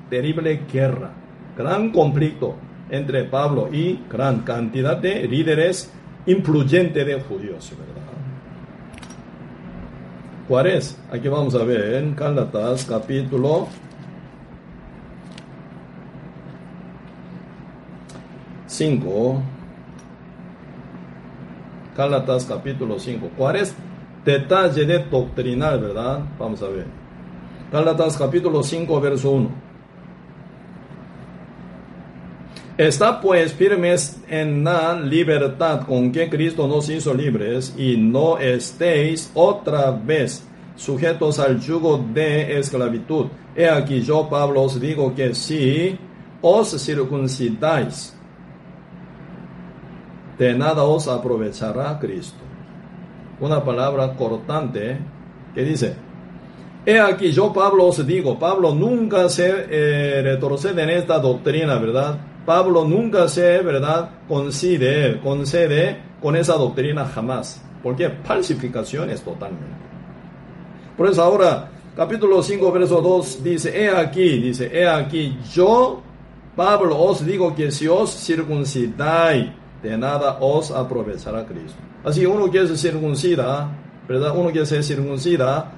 [0.08, 1.10] terrible guerra,
[1.58, 2.54] gran conflicto
[2.88, 5.90] entre Pablo y gran cantidad de líderes
[6.24, 8.02] influyentes de judíos, ¿verdad?
[10.46, 10.96] ¿Cuál es?
[11.10, 13.66] Aquí vamos a ver en capítulo
[18.68, 19.53] 5.
[21.96, 23.30] Gálatas capítulo 5.
[23.36, 23.74] ¿Cuál es
[24.24, 26.20] detalle de doctrinal, verdad?
[26.38, 26.86] Vamos a ver.
[27.72, 29.64] Gálatas capítulo 5, verso 1.
[32.76, 39.30] Está pues firmes en la libertad con que Cristo nos hizo libres y no estéis
[39.34, 43.26] otra vez sujetos al yugo de esclavitud.
[43.54, 45.96] He aquí yo, Pablo, os digo que si
[46.42, 48.13] os circuncidáis,
[50.38, 52.42] de nada os aprovechará Cristo.
[53.40, 54.98] Una palabra cortante
[55.54, 55.94] que dice,
[56.86, 62.18] he aquí yo Pablo os digo, Pablo nunca se eh, retrocede en esta doctrina, ¿verdad?
[62.44, 64.10] Pablo nunca se, ¿verdad?
[64.28, 69.84] Concede, concede con esa doctrina jamás, porque falsificaciones totalmente.
[70.96, 76.02] Por eso ahora, capítulo 5, verso 2 dice, he aquí, dice, he aquí, yo,
[76.54, 79.48] Pablo, os digo que si os circuncidáis,
[79.84, 81.78] de nada os aprovechará Cristo.
[82.02, 83.68] Así uno quiere ser circuncida,
[84.08, 84.34] ¿verdad?
[84.34, 85.72] Uno quiere ser circuncida,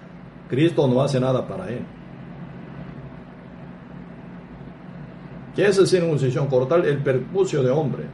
[0.49, 1.85] Cristo no hace nada para él.
[5.57, 6.47] ¿Qué es circuncisión?
[6.47, 8.05] Cortar el percucio de hombre.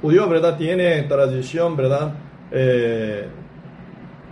[0.00, 0.56] Judío, ¿verdad?
[0.56, 2.12] Tiene tradición, ¿verdad?
[2.52, 3.26] Eh,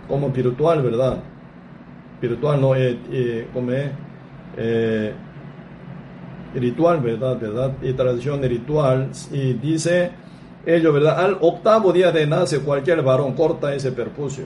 [0.07, 1.17] como espiritual, ¿verdad?
[2.13, 3.71] Espiritual, no, eh, eh, como
[6.55, 7.37] ritual, ¿verdad?
[7.37, 7.73] ¿verdad?
[7.81, 9.09] Y tradición ritual.
[9.31, 10.11] Y dice
[10.65, 11.23] ellos, ¿verdad?
[11.23, 14.45] Al octavo día de nace cualquier varón corta ese perpucio.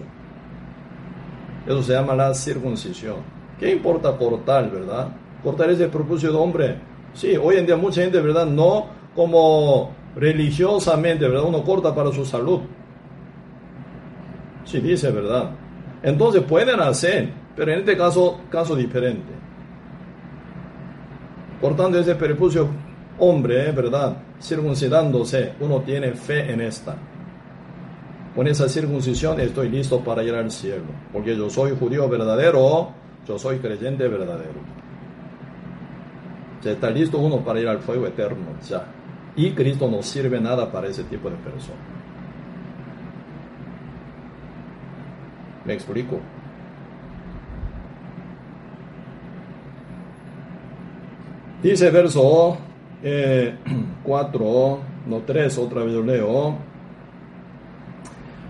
[1.65, 3.17] Eso se llama la circuncisión.
[3.59, 5.09] ¿Qué importa cortar, verdad?
[5.43, 6.75] Cortar ese perpucio de hombre.
[7.13, 8.45] Sí, hoy en día mucha gente, ¿verdad?
[8.45, 11.45] No como religiosamente, ¿verdad?
[11.47, 12.61] Uno corta para su salud.
[14.65, 15.51] Sí, dice, ¿verdad?
[16.01, 19.31] Entonces pueden hacer, pero en este caso, caso diferente.
[21.61, 22.67] Cortando ese perpucio
[23.19, 24.17] hombre, ¿verdad?
[24.41, 26.95] Circuncidándose, uno tiene fe en esta.
[28.35, 32.89] Con esa circuncisión estoy listo para ir al cielo, porque yo soy judío verdadero,
[33.27, 34.73] yo soy creyente verdadero.
[36.63, 38.85] Ya está listo uno para ir al fuego eterno, ya.
[39.35, 41.77] Y Cristo no sirve nada para ese tipo de persona.
[45.65, 46.19] ¿Me explico?
[51.61, 52.57] Dice verso
[54.03, 56.57] 4, no 3, otra vez lo leo.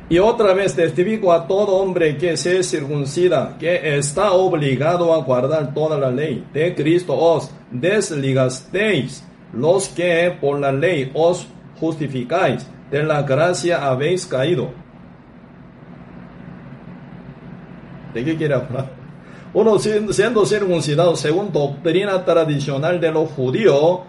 [0.09, 5.73] Y otra vez testifico a todo hombre que se circuncida, que está obligado a guardar
[5.73, 7.17] toda la ley de Cristo.
[7.17, 9.23] Os desligasteis
[9.53, 11.47] los que por la ley os
[11.79, 14.69] justificáis, de la gracia habéis caído.
[18.13, 18.91] ¿De qué quiere hablar?
[19.53, 24.01] Uno siendo circuncidado según doctrina tradicional de los judíos,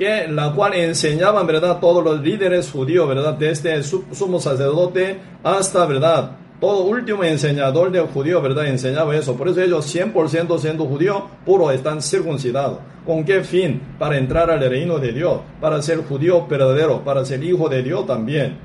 [0.00, 1.78] que la cual enseñaban, ¿verdad?
[1.78, 3.34] Todos los líderes judíos, ¿verdad?
[3.34, 6.38] Desde el sumo sacerdote hasta, ¿verdad?
[6.58, 8.68] Todo último enseñador de judío, ¿verdad?
[8.68, 9.36] Enseñaba eso.
[9.36, 12.78] Por eso ellos 100% siendo judío, puro están circuncidados.
[13.04, 13.82] ¿Con qué fin?
[13.98, 18.06] Para entrar al reino de Dios, para ser judío verdadero, para ser hijo de Dios
[18.06, 18.56] también.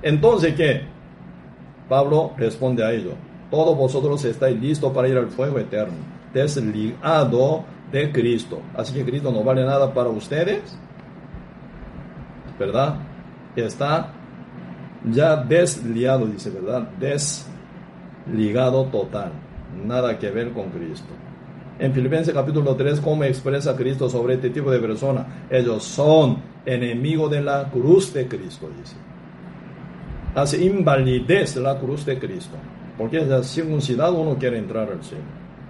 [0.00, 0.82] Entonces, ¿qué?
[1.88, 3.14] Pablo responde a ello.
[3.50, 5.96] Todos vosotros estáis listos para ir al fuego eterno,
[6.32, 8.60] desligado de Cristo.
[8.76, 10.78] Así que Cristo no vale nada para ustedes,
[12.58, 12.96] ¿verdad?
[13.56, 14.12] Está
[15.10, 16.88] ya desliado, dice, ¿verdad?
[18.26, 19.32] Desligado total.
[19.84, 21.12] Nada que ver con Cristo.
[21.78, 25.26] En Filipenses capítulo 3, ¿cómo expresa Cristo sobre este tipo de personas?
[25.48, 28.96] Ellos son enemigos de la cruz de Cristo, dice.
[30.34, 32.56] Hace invalidez la cruz de Cristo.
[32.98, 35.22] Porque la circuncidado uno quiere entrar al cielo.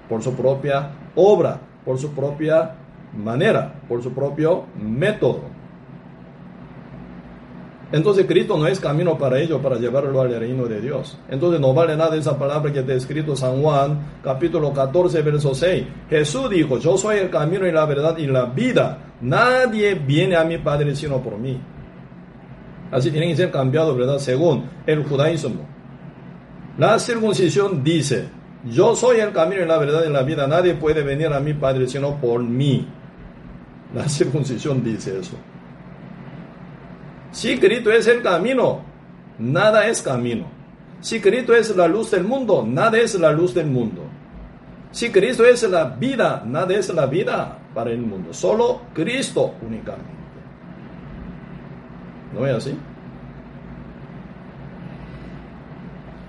[0.08, 2.74] Por su propia obra, por su propia
[3.16, 5.40] manera, por su propio método.
[7.90, 11.18] Entonces Cristo no es camino para ello, para llevarlo al reino de Dios.
[11.30, 15.86] Entonces no vale nada esa palabra que está escrito San Juan, capítulo 14, verso 6.
[16.10, 19.14] Jesús dijo, yo soy el camino y la verdad y la vida.
[19.22, 21.58] Nadie viene a mi Padre sino por mí.
[22.90, 24.18] Así tienen que ser cambiados, ¿verdad?
[24.18, 25.66] Según el judaísmo.
[26.76, 28.28] La circuncisión dice,
[28.64, 30.46] yo soy el camino y la verdad y la vida.
[30.46, 32.86] Nadie puede venir a mi Padre sino por mí.
[33.94, 35.36] La circuncisión dice eso.
[37.30, 38.80] Si Cristo es el camino,
[39.38, 40.46] nada es camino.
[41.00, 44.02] Si Cristo es la luz del mundo, nada es la luz del mundo.
[44.90, 48.32] Si Cristo es la vida, nada es la vida para el mundo.
[48.32, 50.10] Solo Cristo únicamente.
[52.34, 52.76] ¿No es así?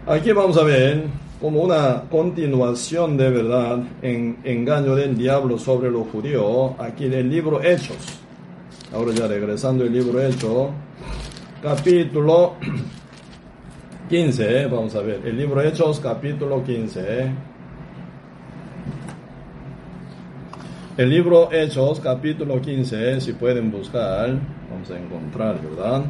[0.05, 1.05] Aquí vamos a ver
[1.41, 7.63] como una continuación de verdad en engaño del diablo sobre los judíos, aquí del libro
[7.63, 8.19] Hechos.
[8.93, 10.69] Ahora ya regresando el libro Hechos,
[11.61, 12.55] capítulo
[14.09, 17.31] 15, vamos a ver, el libro Hechos, capítulo 15.
[20.97, 24.37] El libro Hechos, capítulo 15, si pueden buscar,
[24.69, 26.03] vamos a encontrar, ¿verdad?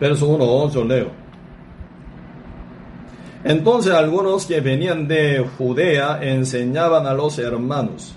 [0.00, 1.10] Verso 1, yo leo.
[3.44, 8.16] Entonces algunos que venían de Judea enseñaban a los hermanos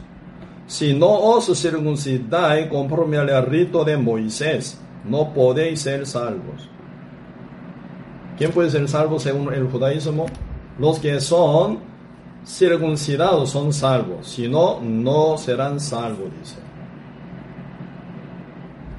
[0.70, 6.70] si no os circuncidáis conforme al rito de Moisés, no podéis ser salvos.
[8.38, 10.28] ¿Quién puede ser salvo según el judaísmo?
[10.78, 11.80] Los que son
[12.46, 16.60] circuncidados son salvos, si no, no serán salvos, dice.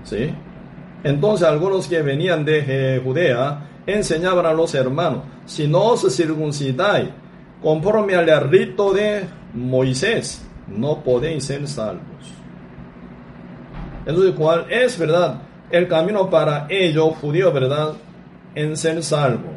[0.03, 0.35] ¿Sí?
[1.03, 7.09] Entonces algunos que venían de Judea enseñaban a los hermanos, si no os circuncidáis
[7.63, 9.25] conforme al rito de
[9.55, 12.05] Moisés, no podéis ser salvos.
[14.07, 15.43] Entonces, ¿cuál es verdad?
[15.71, 17.93] El camino para ellos, judíos, ¿verdad?
[18.55, 19.51] En ser salvo,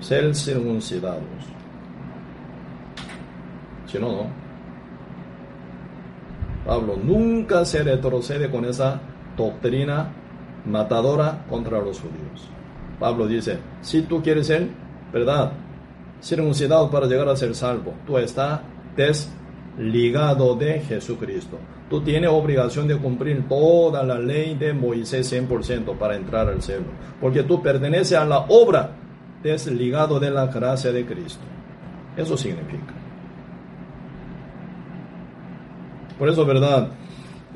[0.00, 1.22] ser circuncidados.
[3.86, 4.46] Si no, no.
[6.66, 9.00] Pablo nunca se retrocede con esa
[9.36, 10.12] doctrina
[10.64, 12.48] matadora contra los judíos.
[12.98, 14.68] Pablo dice, si tú quieres ser,
[15.12, 15.52] ¿verdad?
[16.22, 18.60] Circuncidado para llegar a ser salvo, tú estás
[18.96, 19.30] des
[19.78, 21.58] ligado de Jesucristo.
[21.90, 26.86] Tú tienes obligación de cumplir toda la ley de Moisés 100% para entrar al cielo,
[27.20, 28.90] porque tú perteneces a la obra
[29.42, 31.44] desligado de la gracia de Cristo.
[32.16, 32.94] Eso significa.
[36.18, 36.88] Por eso, ¿verdad?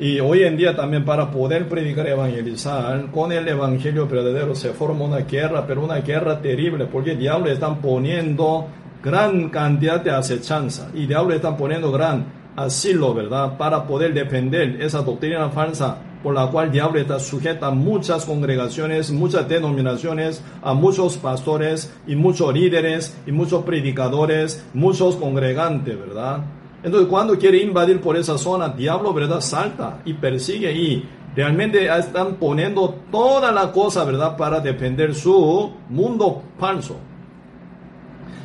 [0.00, 5.04] Y hoy en día también para poder predicar evangelizar con el evangelio verdadero se forma
[5.04, 8.66] una guerra, pero una guerra terrible, porque el diablo están poniendo
[9.04, 12.24] gran cantidad de acechanza y diablo están poniendo gran
[12.56, 13.58] asilo, ¿verdad?
[13.58, 18.24] Para poder defender esa doctrina falsa por la cual el diablo está sujeta a muchas
[18.24, 26.40] congregaciones, muchas denominaciones, a muchos pastores y muchos líderes y muchos predicadores, muchos congregantes, ¿verdad?
[26.82, 29.40] Entonces cuando quiere invadir por esa zona, diablo, ¿verdad?
[29.40, 34.36] Salta y persigue y realmente están poniendo toda la cosa, ¿verdad?
[34.36, 36.96] Para defender su mundo falso.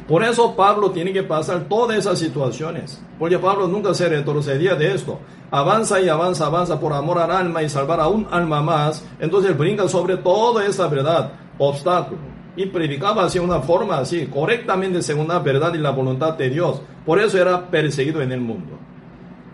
[0.08, 4.94] Por eso Pablo tiene que pasar todas esas situaciones, porque Pablo nunca se retrocedía de
[4.94, 5.18] esto.
[5.50, 9.04] Avanza y avanza, avanza por amor al alma y salvar a un alma más.
[9.20, 12.35] Entonces brinca sobre toda esa verdad, obstáculo.
[12.58, 16.82] Y predicaba así una forma así, correctamente según la verdad y la voluntad de Dios.
[17.06, 18.80] Por eso era perseguido en el mundo.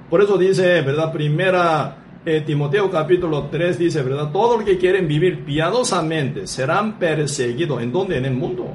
[0.09, 1.11] Por eso dice, ¿verdad?
[1.11, 4.31] Primera eh, Timoteo capítulo 3 dice, ¿verdad?
[4.31, 7.81] Todos los que quieren vivir piadosamente serán perseguidos.
[7.81, 8.17] ¿En dónde?
[8.17, 8.67] En el mundo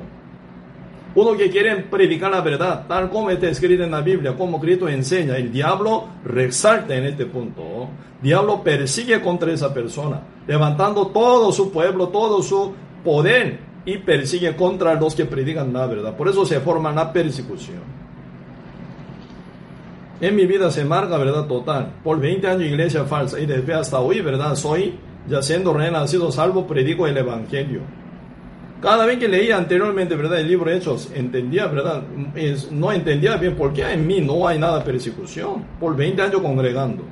[1.15, 4.89] Uno que quiere predicar la verdad, tal como está escrito en la Biblia, como Cristo
[4.89, 7.89] enseña, el diablo resalta en este punto.
[8.21, 12.73] diablo persigue contra esa persona, levantando todo su pueblo, todo su
[13.05, 16.15] poder y persigue contra los que predican la verdad.
[16.15, 17.97] Por eso se forma la persecución.
[20.21, 21.93] En mi vida se marca verdad total.
[22.03, 26.67] Por 20 años iglesia falsa y desde hasta hoy, verdad, soy ya siendo renacido salvo,
[26.67, 27.81] predico el evangelio.
[28.81, 30.41] Cada vez que leía anteriormente, ¿verdad?
[30.41, 32.03] El libro de Hechos, entendía, ¿verdad?
[32.71, 35.65] no entendía bien por qué en mí no hay nada de persecución.
[35.81, 37.05] Por 20 años congregando.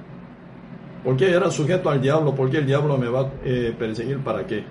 [1.02, 2.34] ¿Por qué era sujeto al diablo?
[2.34, 4.18] ¿Por qué el diablo me va a eh, perseguir?
[4.18, 4.64] ¿Para qué?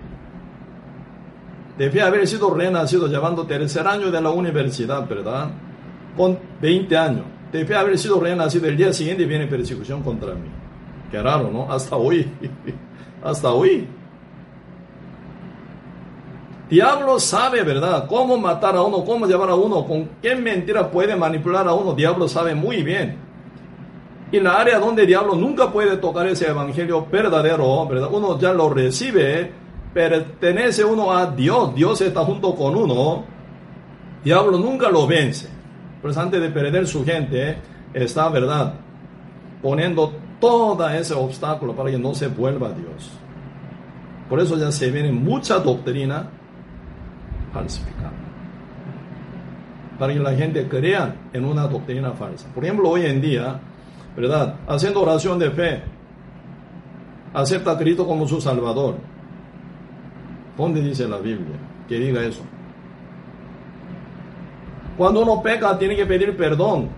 [1.78, 5.50] Debía haber sido renacido llevando tercer año de la universidad, ¿verdad?
[6.16, 7.26] Con 20 años.
[7.52, 10.50] Debía haber sido renacido el día siguiente viene persecución contra mí.
[11.12, 11.72] Qué raro, ¿no?
[11.72, 12.28] Hasta hoy.
[13.24, 13.88] Hasta hoy.
[16.70, 18.08] Diablo sabe, ¿verdad?
[18.08, 21.94] Cómo matar a uno, cómo llevar a uno, con qué mentira puede manipular a uno.
[21.94, 23.18] Diablo sabe muy bien.
[24.32, 28.10] Y la área donde diablo nunca puede tocar ese evangelio verdadero, ¿verdad?
[28.12, 29.52] Uno ya lo recibe,
[29.94, 33.24] pertenece uno a Dios, Dios está junto con uno.
[34.24, 35.50] Diablo nunca lo vence.
[36.02, 37.58] Pues antes de perder su gente,
[37.94, 38.74] está, ¿verdad?
[39.62, 43.12] Poniendo todo ese obstáculo para que no se vuelva a Dios.
[44.28, 46.28] Por eso ya se viene mucha doctrina
[47.54, 48.12] falsificada.
[50.00, 52.48] Para que la gente crea en una doctrina falsa.
[52.54, 53.60] Por ejemplo, hoy en día,
[54.18, 54.56] ¿verdad?
[54.68, 55.84] Haciendo oración de fe,
[57.34, 59.13] acepta a Cristo como su Salvador.
[60.58, 62.44] ¿Dónde dice la Biblia que diga eso?
[64.98, 66.90] Cuando uno peca, tiene que pedir perdón.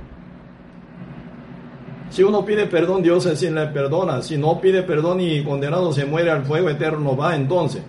[2.09, 4.21] Si uno pide perdón, Dios sí le perdona.
[4.21, 7.83] Si no pide perdón y condenado se muere al fuego eterno, va entonces.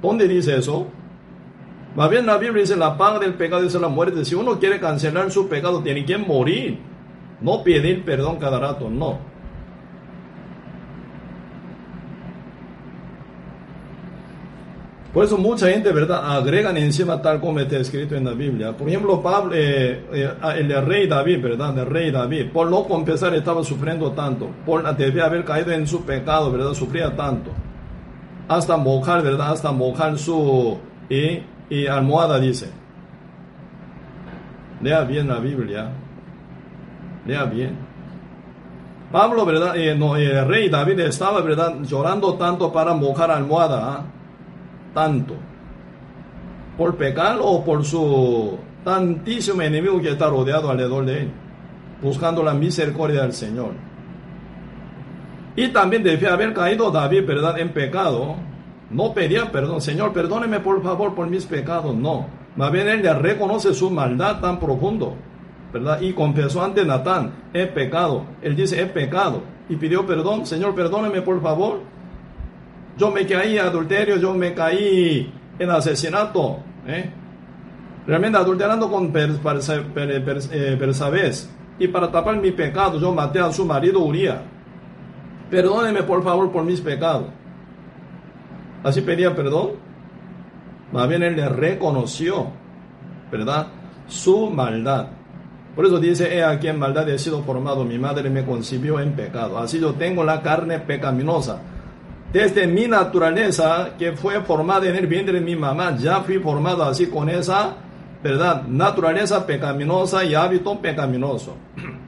[0.00, 0.86] ¿Dónde dice eso?
[1.94, 4.24] Más bien la Biblia dice, la paga del pecado es la muerte.
[4.24, 6.78] Si uno quiere cancelar su pecado, tiene que morir.
[7.40, 9.31] No pedir perdón cada rato, no.
[15.12, 18.74] Por eso mucha gente, ¿verdad?, agregan encima tal como está escrito en la Biblia.
[18.74, 23.34] Por ejemplo, Pablo, eh, eh, el rey David, ¿verdad?, el rey David, por no confesar
[23.34, 27.50] estaba sufriendo tanto, por debía haber caído en su pecado, ¿verdad?, sufría tanto.
[28.48, 30.78] Hasta mojar, ¿verdad?, hasta mojar su
[31.10, 32.70] y, almohada, dice.
[34.80, 35.90] Lea bien la Biblia.
[37.26, 37.76] Lea bien.
[39.12, 44.04] Pablo, ¿verdad?, eh, no, el rey David estaba, ¿verdad?, llorando tanto para mojar almohada, ¿ah?
[44.94, 45.34] Tanto
[46.76, 51.30] por pecar o por su tantísimo enemigo que está rodeado alrededor de él,
[52.02, 53.72] buscando la misericordia del Señor.
[55.54, 58.36] Y también debía haber caído David, ¿verdad?, en pecado.
[58.90, 62.26] No pedía perdón, Señor, perdóneme por favor por mis pecados, no.
[62.56, 65.14] Más bien él le reconoce su maldad tan profundo,
[65.72, 66.00] ¿verdad?
[66.00, 68.24] Y confesó ante Natán, he pecado.
[68.42, 69.42] Él dice, he pecado.
[69.68, 71.80] Y pidió perdón, Señor, perdóneme por favor
[72.96, 77.10] yo me caí en adulterio, yo me caí en asesinato, ¿eh?
[78.06, 79.12] realmente adulterando con
[80.78, 81.50] Persabés.
[81.78, 84.42] Y para tapar mi pecado, yo maté a su marido Uriah.
[85.50, 87.26] Perdóneme por favor por mis pecados.
[88.82, 89.70] Así pedía perdón.
[90.92, 92.48] Más bien él le reconoció,
[93.30, 93.68] ¿verdad?
[94.06, 95.08] Su maldad.
[95.74, 99.12] Por eso dice, he aquí en maldad he sido formado, mi madre me concibió en
[99.12, 99.56] pecado.
[99.58, 101.62] Así yo tengo la carne pecaminosa
[102.32, 106.82] desde mi naturaleza que fue formada en el vientre de mi mamá, ya fui formado
[106.84, 107.76] así con esa,
[108.22, 108.62] ¿verdad?
[108.66, 111.56] Naturaleza pecaminosa y hábito pecaminoso.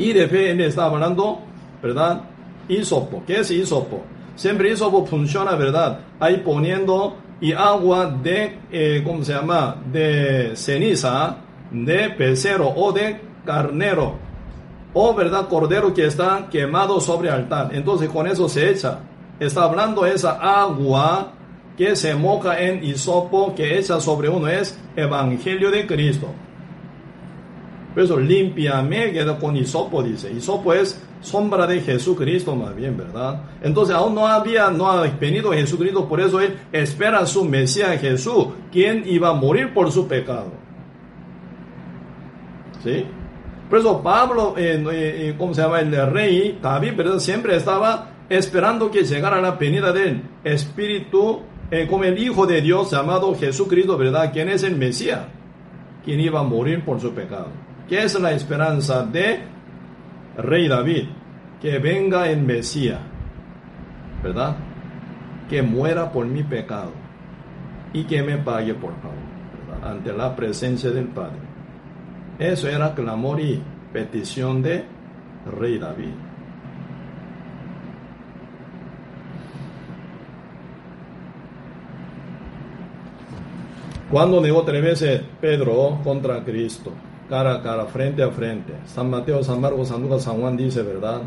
[0.00, 1.40] Y de fe él está hablando,
[1.82, 2.20] ¿verdad?
[2.68, 3.24] Isopo.
[3.26, 4.04] ¿Qué es isopo?
[4.36, 5.98] Siempre isopo funciona, ¿verdad?
[6.20, 9.74] Ahí poniendo y agua de, eh, ¿cómo se llama?
[9.92, 11.38] De ceniza,
[11.72, 14.27] de pecero o de carnero
[15.00, 17.70] o verdad cordero que está quemado sobre altar.
[17.72, 18.98] Entonces con eso se echa.
[19.38, 21.34] Está hablando esa agua
[21.76, 26.26] que se moja en hisopo que echa sobre uno es evangelio de Cristo.
[27.94, 30.32] Por eso limpiame queda con hisopo dice.
[30.32, 33.42] Hisopo es sombra de Jesucristo más bien, ¿verdad?
[33.62, 38.00] Entonces aún no había, no ha venido Jesucristo, por eso él espera a su Mesías
[38.00, 40.50] Jesús, quien iba a morir por su pecado.
[42.82, 43.06] ¿Sí?
[43.68, 44.54] Por eso Pablo,
[45.36, 45.80] ¿cómo se llama?
[45.80, 47.18] El rey David, ¿verdad?
[47.18, 51.40] Siempre estaba esperando que llegara la venida del Espíritu,
[51.70, 54.32] eh, como el Hijo de Dios llamado Jesucristo, ¿verdad?
[54.32, 55.20] Quien es el Mesías,
[56.04, 57.48] quien iba a morir por su pecado.
[57.88, 59.40] ¿Qué es la esperanza de
[60.36, 61.08] rey David?
[61.60, 63.00] Que venga el Mesías,
[64.22, 64.56] ¿verdad?
[65.48, 66.92] Que muera por mi pecado
[67.92, 69.16] y que me pague por favor,
[69.66, 69.90] ¿verdad?
[69.90, 71.47] Ante la presencia del Padre.
[72.38, 73.60] Eso era clamor y
[73.92, 74.84] petición de
[75.58, 76.12] rey David.
[84.10, 86.92] Cuando negó tres veces Pedro contra Cristo,
[87.28, 88.72] cara a cara, frente a frente.
[88.86, 91.20] San Mateo, San Marcos, San Lucas, San Juan dice, ¿verdad?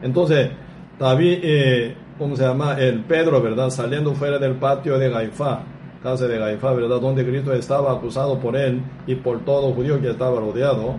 [0.00, 0.50] Entonces,
[0.98, 2.78] David, eh, ¿cómo se llama?
[2.78, 3.70] El Pedro, ¿verdad?
[3.70, 5.62] Saliendo fuera del patio de Gaifá,
[6.04, 7.00] casa de Gaifá, ¿verdad?
[7.00, 10.96] Donde Cristo estaba acusado por él y por todo judío que estaba rodeado.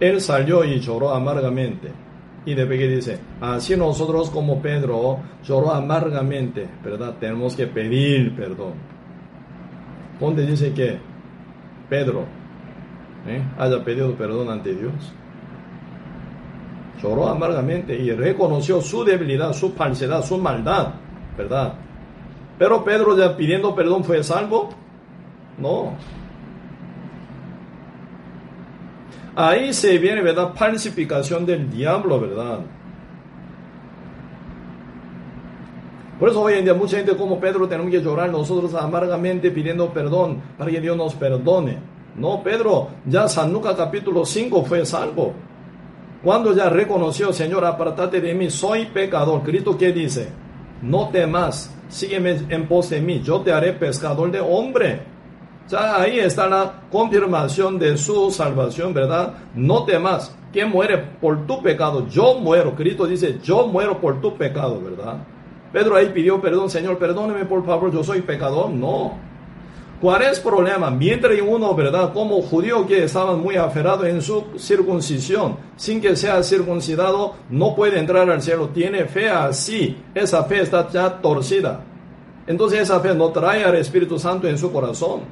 [0.00, 1.88] Él salió y lloró amargamente.
[2.44, 7.14] Y de que dice, así nosotros como Pedro lloró amargamente, ¿verdad?
[7.20, 8.72] Tenemos que pedir perdón.
[10.18, 10.98] Donde dice que
[11.88, 12.24] Pedro
[13.28, 13.42] ¿eh?
[13.58, 14.92] haya pedido perdón ante Dios.
[17.00, 20.94] Lloró amargamente y reconoció su debilidad, su falsedad, su maldad,
[21.36, 21.74] ¿verdad?
[22.58, 24.70] Pero Pedro ya pidiendo perdón fue salvo.
[25.58, 25.92] No.
[29.36, 30.52] Ahí se viene, ¿verdad?
[30.54, 32.60] Falsificación del diablo, ¿verdad?
[36.18, 39.92] Por eso hoy en día mucha gente como Pedro tenemos que llorar nosotros amargamente pidiendo
[39.92, 41.78] perdón para que Dios nos perdone.
[42.16, 45.32] No, Pedro, ya San Lucas capítulo 5 fue salvo.
[46.24, 49.44] Cuando ya reconoció, Señor, apartate de mí, soy pecador.
[49.44, 50.28] Cristo que dice,
[50.82, 55.02] no temas, sígueme en pos de mí, yo te haré pescador de hombre.
[55.68, 59.34] Ya ahí está la confirmación de su salvación, ¿verdad?
[59.54, 62.08] No temas, ¿quién muere por tu pecado?
[62.08, 62.74] Yo muero.
[62.74, 65.18] Cristo dice, yo muero por tu pecado, ¿verdad?
[65.72, 68.70] Pedro ahí pidió perdón, Señor, perdóneme por favor, yo soy pecador.
[68.70, 69.27] No.
[70.00, 70.92] ¿Cuál es el problema?
[70.92, 72.12] Mientras uno, ¿verdad?
[72.12, 77.98] Como judío que estaban muy aferrados en su circuncisión, sin que sea circuncidado, no puede
[77.98, 78.68] entrar al cielo.
[78.68, 79.96] Tiene fe así.
[80.14, 81.80] Esa fe está ya torcida.
[82.46, 85.22] Entonces esa fe no trae al Espíritu Santo en su corazón.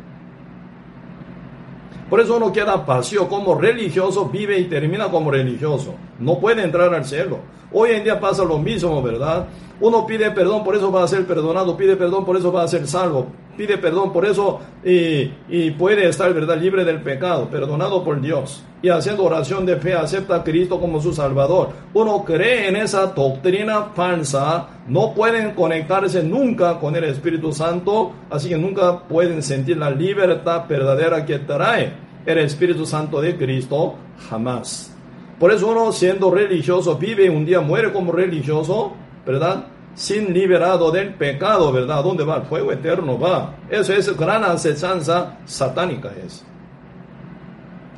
[2.10, 5.94] Por eso uno queda vacío como religioso, vive y termina como religioso.
[6.18, 7.38] No puede entrar al cielo.
[7.72, 9.46] Hoy en día pasa lo mismo, ¿verdad?
[9.80, 12.68] Uno pide perdón, por eso va a ser perdonado, pide perdón, por eso va a
[12.68, 13.26] ser salvo,
[13.58, 18.64] pide perdón, por eso y, puede estar, ¿verdad?, libre del pecado, perdonado por Dios.
[18.80, 21.70] Y haciendo oración de fe, acepta a Cristo como su Salvador.
[21.92, 28.48] Uno cree en esa doctrina falsa, no pueden conectarse nunca con el Espíritu Santo, así
[28.48, 31.92] que nunca pueden sentir la libertad verdadera que trae
[32.24, 33.94] el Espíritu Santo de Cristo,
[34.30, 34.95] jamás.
[35.38, 38.94] Por eso uno siendo religioso vive un día muere como religioso,
[39.26, 39.66] ¿verdad?
[39.94, 42.02] Sin liberado del pecado, ¿verdad?
[42.02, 42.36] ¿Dónde va?
[42.36, 43.54] El fuego eterno va.
[43.68, 46.44] Eso es gran acechanza satánica es.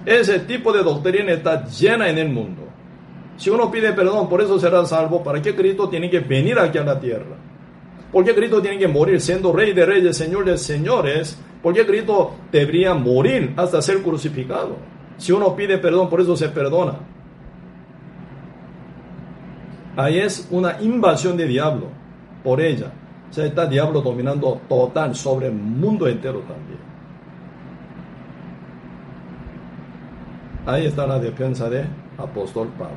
[0.05, 2.63] Ese tipo de doctrina está llena en el mundo.
[3.37, 5.23] Si uno pide perdón, por eso será salvo.
[5.23, 7.37] ¿Para qué Cristo tiene que venir aquí a la tierra?
[8.11, 11.39] ¿Por qué Cristo tiene que morir siendo rey de reyes, señor de señores?
[11.63, 14.77] ¿Por qué Cristo debería morir hasta ser crucificado?
[15.19, 16.95] Si uno pide perdón, por eso se perdona.
[19.99, 21.89] Ahí es una invasión de diablo
[22.45, 22.93] por ella.
[23.29, 26.79] O sea, está diablo dominando total sobre el mundo entero también.
[30.67, 31.85] Ahí está la defensa de
[32.17, 32.95] apóstol Pablo.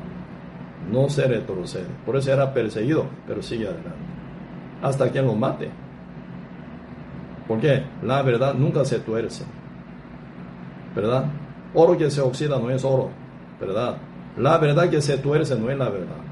[0.92, 1.88] No se retrocede.
[2.06, 3.90] Por eso era perseguido, pero sigue adelante.
[4.80, 5.70] Hasta que lo mate.
[7.48, 9.44] Porque la verdad nunca se tuerce.
[10.94, 11.24] ¿Verdad?
[11.74, 13.10] Oro que se oxida no es oro.
[13.60, 13.96] ¿Verdad?
[14.36, 16.31] La verdad que se tuerce no es la verdad.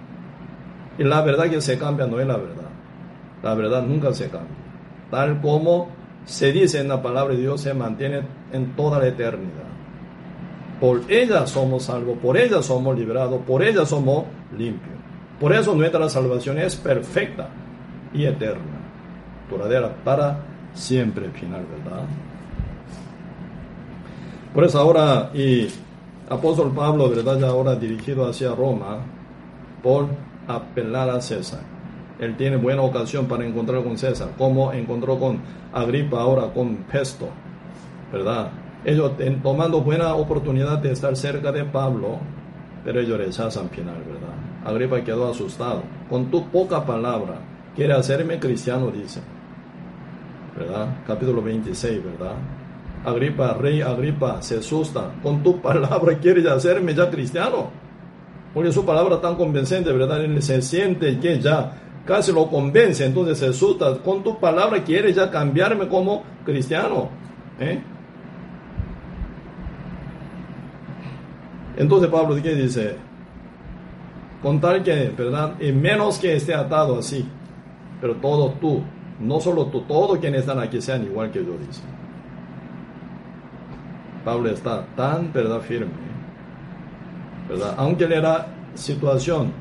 [1.01, 2.69] Y la verdad que se cambia no es la verdad.
[3.43, 4.55] La verdad nunca se cambia.
[5.11, 5.89] Tal como
[6.27, 8.21] se dice en la palabra de Dios, se mantiene
[8.53, 9.65] en toda la eternidad.
[10.79, 14.27] Por ella somos salvos, por ella somos liberados, por ella somos
[14.59, 14.95] limpios.
[15.41, 17.49] Por eso nuestra salvación es perfecta
[18.13, 18.61] y eterna,
[19.51, 20.41] duradera para
[20.75, 22.03] siempre final, ¿verdad?
[24.53, 25.67] Por eso ahora, y
[26.29, 27.39] apóstol Pablo, ¿verdad?
[27.39, 28.99] Ya ahora dirigido hacia Roma,
[29.83, 31.61] por apelar a César.
[32.19, 35.41] Él tiene buena ocasión para encontrar con César, como encontró con
[35.73, 37.29] Agripa ahora con Pesto,
[38.13, 38.51] ¿verdad?
[38.85, 39.13] Ellos
[39.43, 42.19] tomando buena oportunidad de estar cerca de Pablo,
[42.85, 44.35] pero ellos rechazan final, ¿verdad?
[44.65, 45.83] Agripa quedó asustado.
[46.09, 47.37] Con tu poca palabra,
[47.75, 49.21] quiere hacerme cristiano, dice.
[50.57, 50.89] ¿Verdad?
[51.07, 52.35] Capítulo 26, ¿verdad?
[53.05, 55.13] Agripa, rey Agripa, se asusta.
[55.23, 57.71] Con tu palabra quieres hacerme ya cristiano.
[58.53, 60.25] Porque su palabra tan convincente, ¿verdad?
[60.25, 61.73] Él se siente que ya
[62.05, 63.99] casi lo convence, entonces se asusta.
[63.99, 67.09] Con tu palabra quiere ya cambiarme como cristiano.
[67.61, 67.81] ¿eh?
[71.77, 72.97] Entonces Pablo ¿qué dice?
[74.43, 75.55] Con tal que, ¿verdad?
[75.61, 77.27] Y menos que esté atado así.
[78.01, 78.83] Pero todo tú,
[79.21, 81.83] no solo tú, todos quienes están aquí sean igual que yo, dice.
[84.25, 85.93] Pablo está tan, ¿verdad?, firme,
[87.77, 89.53] Aunque él era situación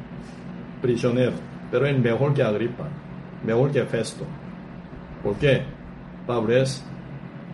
[0.81, 1.33] prisionero,
[1.71, 2.85] pero es mejor que Agripa,
[3.45, 4.25] mejor que Festo.
[5.23, 5.63] ¿Por qué?
[6.25, 6.83] Pablo es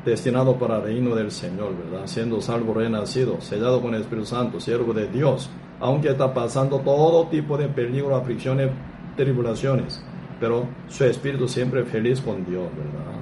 [0.06, 2.06] destinado para el reino del Señor, ¿verdad?
[2.06, 5.50] Siendo salvo renacido, sellado con el Espíritu Santo, siervo de Dios,
[5.80, 8.70] aunque está pasando todo tipo de peligro, aflicciones,
[9.16, 10.04] tribulaciones,
[10.40, 13.16] pero su espíritu siempre feliz con Dios, ¿verdad?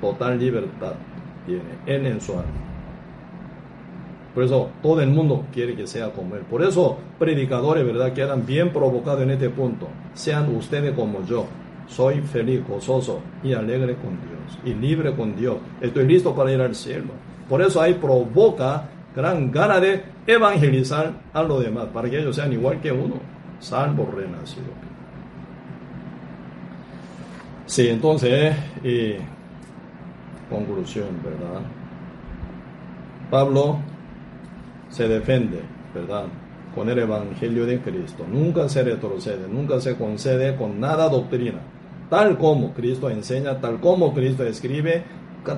[0.00, 0.92] Total libertad
[1.46, 2.69] tiene Él en su alma.
[4.34, 6.42] Por eso todo el mundo quiere que sea como Él.
[6.42, 8.12] Por eso predicadores, ¿verdad?
[8.12, 9.88] Quedan bien provocados en este punto.
[10.14, 11.46] Sean ustedes como yo.
[11.88, 14.58] Soy feliz, gozoso y alegre con Dios.
[14.64, 15.56] Y libre con Dios.
[15.80, 17.12] Estoy listo para ir al cielo.
[17.48, 21.86] Por eso ahí provoca gran gana de evangelizar a los demás.
[21.92, 23.16] Para que ellos sean igual que uno.
[23.58, 24.68] Salvo renacido.
[27.66, 28.54] Sí, entonces,
[28.84, 29.14] y
[30.48, 31.60] conclusión, ¿verdad?
[33.30, 33.78] Pablo
[34.90, 35.60] se defiende,
[35.94, 36.24] ¿verdad?
[36.74, 38.24] Con el Evangelio de Cristo.
[38.30, 41.60] Nunca se retrocede, nunca se concede con nada doctrina.
[42.08, 45.04] Tal como Cristo enseña, tal como Cristo escribe,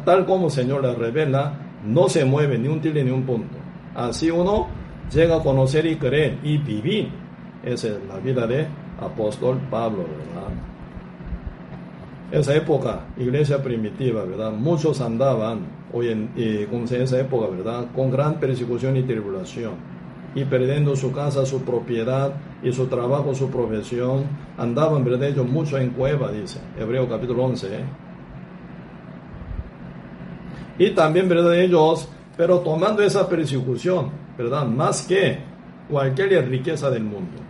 [0.05, 1.55] tal como el Señor le revela,
[1.85, 3.57] no se mueve ni un tilde ni un punto.
[3.95, 4.69] Así uno
[5.13, 7.11] llega a conocer y creer y vivir.
[7.63, 8.67] Esa es la vida de
[9.01, 10.53] apóstol Pablo, ¿verdad?
[12.31, 14.53] Esa época, iglesia primitiva, ¿verdad?
[14.53, 17.87] Muchos andaban hoy en, en esa época, ¿verdad?
[17.95, 19.73] Con gran persecución y tribulación.
[20.35, 22.33] Y perdiendo su casa, su propiedad
[22.63, 24.25] y su trabajo, su profesión.
[24.57, 25.29] Andaban, ¿verdad?
[25.29, 27.67] Ellos mucho en cueva, dice Hebreo capítulo 11.
[27.67, 27.85] ¿eh?
[30.79, 31.55] Y también, ¿verdad?
[31.55, 34.67] Ellos, pero tomando esa persecución, ¿verdad?
[34.67, 35.39] Más que
[35.91, 37.43] cualquier riqueza del mundo.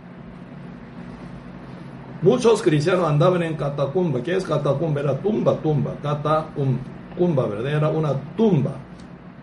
[2.21, 4.21] Muchos cristianos andaban en catacumba.
[4.21, 5.01] ¿Qué es catacumba?
[5.01, 5.93] Era tumba, tumba.
[6.01, 6.79] Catacumba
[7.15, 7.73] tumba, ¿verdad?
[7.73, 8.75] Era una tumba,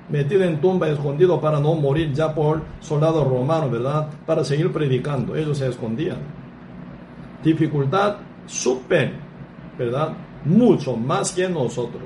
[0.09, 4.09] metido en tumba, escondido para no morir ya por soldados romanos, ¿verdad?
[4.27, 6.19] Para seguir predicando, ellos se escondían.
[7.43, 8.17] Dificultad
[8.47, 9.13] súper,
[9.79, 10.13] ¿verdad?
[10.45, 12.03] Mucho más que nosotros.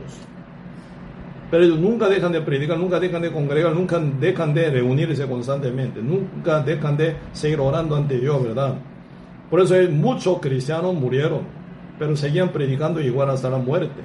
[1.50, 6.02] Pero ellos nunca dejan de predicar, nunca dejan de congregar, nunca dejan de reunirse constantemente,
[6.02, 8.74] nunca dejan de seguir orando ante Dios, ¿verdad?
[9.50, 11.42] Por eso muchos cristianos murieron,
[11.98, 14.00] pero seguían predicando igual hasta la muerte.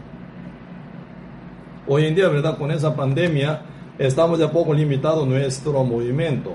[1.92, 2.56] Hoy en día, ¿verdad?
[2.56, 3.62] Con esa pandemia
[3.98, 6.54] estamos ya poco limitados nuestro movimiento,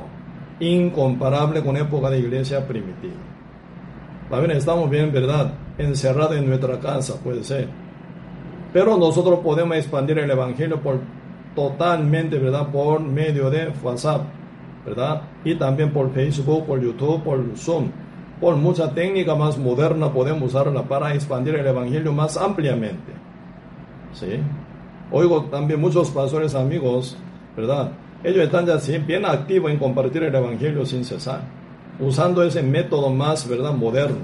[0.61, 3.17] incomparable con época de iglesia primitiva.
[4.31, 5.53] También estamos bien, ¿verdad?
[5.77, 7.69] Encerrados en nuestra casa, puede ser.
[8.73, 11.01] Pero nosotros podemos expandir el Evangelio por
[11.57, 12.71] totalmente, ¿verdad?
[12.71, 14.23] Por medio de WhatsApp,
[14.87, 15.23] ¿verdad?
[15.45, 17.91] Y también por Facebook, por YouTube, por Zoom.
[18.41, 23.13] Por mucha técnica más moderna podemos usarla para expandir el Evangelio más ampliamente.
[24.13, 24.39] ¿Sí?
[25.17, 27.17] Oigo también muchos pastores amigos,
[27.57, 27.93] ¿verdad?
[28.25, 31.43] Ellos están ya bien activos en compartir el Evangelio sin cesar,
[32.01, 34.17] usando ese método más, ¿verdad?, moderno.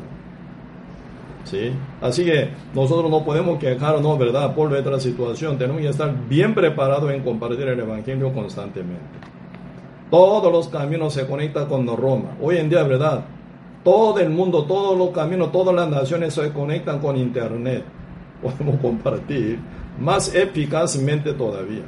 [1.44, 1.70] ¿Sí?
[2.00, 5.56] Así que nosotros no podemos quejarnos, ¿verdad?, por nuestra situación.
[5.56, 8.98] Tenemos que estar bien preparados en compartir el Evangelio constantemente.
[10.10, 12.36] Todos los caminos se conectan con Roma.
[12.42, 13.22] Hoy en día, ¿verdad?
[13.84, 17.84] Todo el mundo, todos los caminos, todas las naciones se conectan con Internet.
[18.42, 19.60] Podemos compartir
[20.00, 21.84] más eficazmente todavía.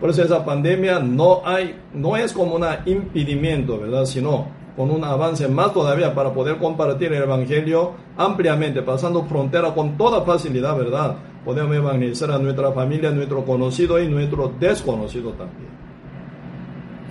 [0.00, 4.04] Por eso esa pandemia no, hay, no es como un impedimento, ¿verdad?
[4.04, 9.96] Sino con un avance más todavía para poder compartir el Evangelio ampliamente, pasando frontera con
[9.96, 11.16] toda facilidad, ¿verdad?
[11.44, 15.70] Podemos evangelizar a nuestra familia, a nuestro conocido y nuestro desconocido también.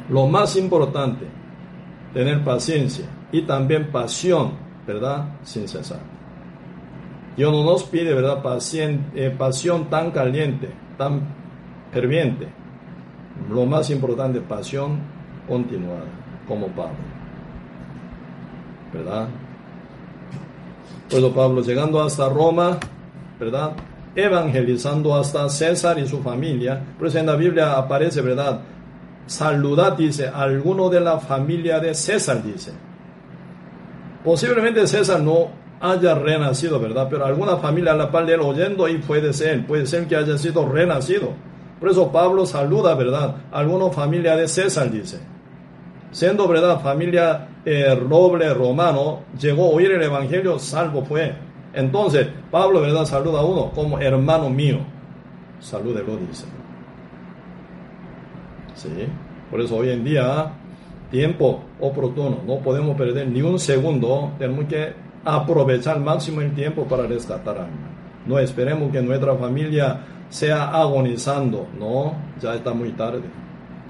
[0.09, 1.25] Lo más importante,
[2.13, 4.51] tener paciencia y también pasión,
[4.85, 5.37] ¿verdad?
[5.43, 5.99] Sin cesar.
[7.37, 8.43] Dios no nos pide, ¿verdad?,
[9.15, 11.21] eh, pasión tan caliente, tan
[11.91, 12.47] ferviente.
[13.49, 14.99] Lo más importante, pasión
[15.47, 16.05] continuada,
[16.47, 16.95] como Pablo.
[18.93, 19.27] ¿Verdad?
[21.09, 22.77] Pues Pablo llegando hasta Roma,
[23.39, 23.73] ¿verdad?
[24.15, 26.81] Evangelizando hasta César y su familia.
[26.99, 28.61] Pues en la Biblia aparece, ¿verdad?
[29.25, 32.71] Saludad, dice, alguno de la familia de César, dice.
[34.23, 37.07] Posiblemente César no haya renacido, ¿verdad?
[37.09, 40.15] Pero alguna familia a la par de él oyendo y puede ser, puede ser que
[40.15, 41.33] haya sido renacido.
[41.79, 43.35] Por eso Pablo saluda, ¿verdad?
[43.51, 45.19] Alguna familia de César, dice.
[46.11, 46.79] Siendo, ¿verdad?
[46.81, 51.33] Familia eh, roble romano, llegó a oír el Evangelio, salvo fue.
[51.73, 53.05] Entonces, Pablo, ¿verdad?
[53.05, 54.79] Saluda a uno como hermano mío.
[55.59, 56.45] Salúdelo, dice.
[58.75, 58.89] Sí.
[59.49, 60.53] Por eso hoy en día,
[61.09, 64.93] tiempo oportuno, no podemos perder ni un segundo, tenemos que
[65.23, 67.89] aprovechar al máximo el tiempo para rescatar alma.
[68.25, 69.99] No esperemos que nuestra familia
[70.29, 73.23] sea agonizando, no, ya está muy tarde.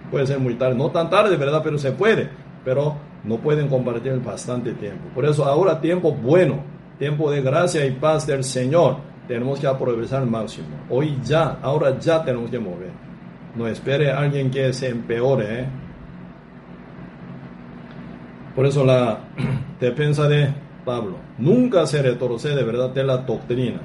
[0.10, 1.62] puede ser muy tarde, no tan tarde, ¿verdad?
[1.64, 2.30] Pero se puede,
[2.66, 5.10] pero no pueden compartir bastante tiempo.
[5.14, 6.64] Por eso ahora tiempo bueno,
[6.98, 8.98] tiempo de gracia y paz del Señor,
[9.28, 10.68] tenemos que aprovechar al máximo.
[10.90, 12.91] Hoy ya, ahora ya tenemos que mover.
[13.56, 15.62] No espere a alguien que se empeore.
[15.62, 15.66] ¿eh?
[18.56, 19.20] Por eso la
[19.80, 20.53] defensa de
[20.86, 23.82] Pablo, nunca se retrocede, ¿verdad?, de la doctrina.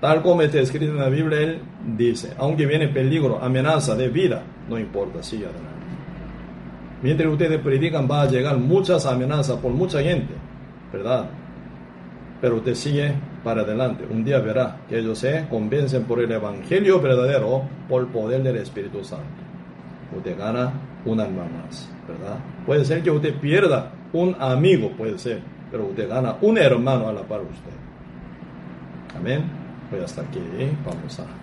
[0.00, 1.58] Tal como está escrito en la Biblia, él
[1.96, 5.68] dice, aunque viene peligro, amenaza de vida, no importa, sigue adelante.
[7.02, 10.34] Mientras ustedes predican, va a llegar muchas amenazas por mucha gente,
[10.92, 11.26] ¿verdad?
[12.40, 13.12] Pero usted sigue
[13.44, 14.04] para adelante.
[14.10, 18.56] Un día verá que ellos se convencen por el Evangelio verdadero, por el poder del
[18.56, 19.24] Espíritu Santo.
[20.16, 20.72] Usted gana
[21.04, 22.38] un alma más, ¿verdad?
[22.66, 25.40] Puede ser que usted pierda un amigo, puede ser,
[25.70, 27.72] pero usted gana un hermano a la par usted.
[29.16, 29.44] Amén.
[29.90, 30.40] Pues hasta aquí
[30.84, 31.39] vamos a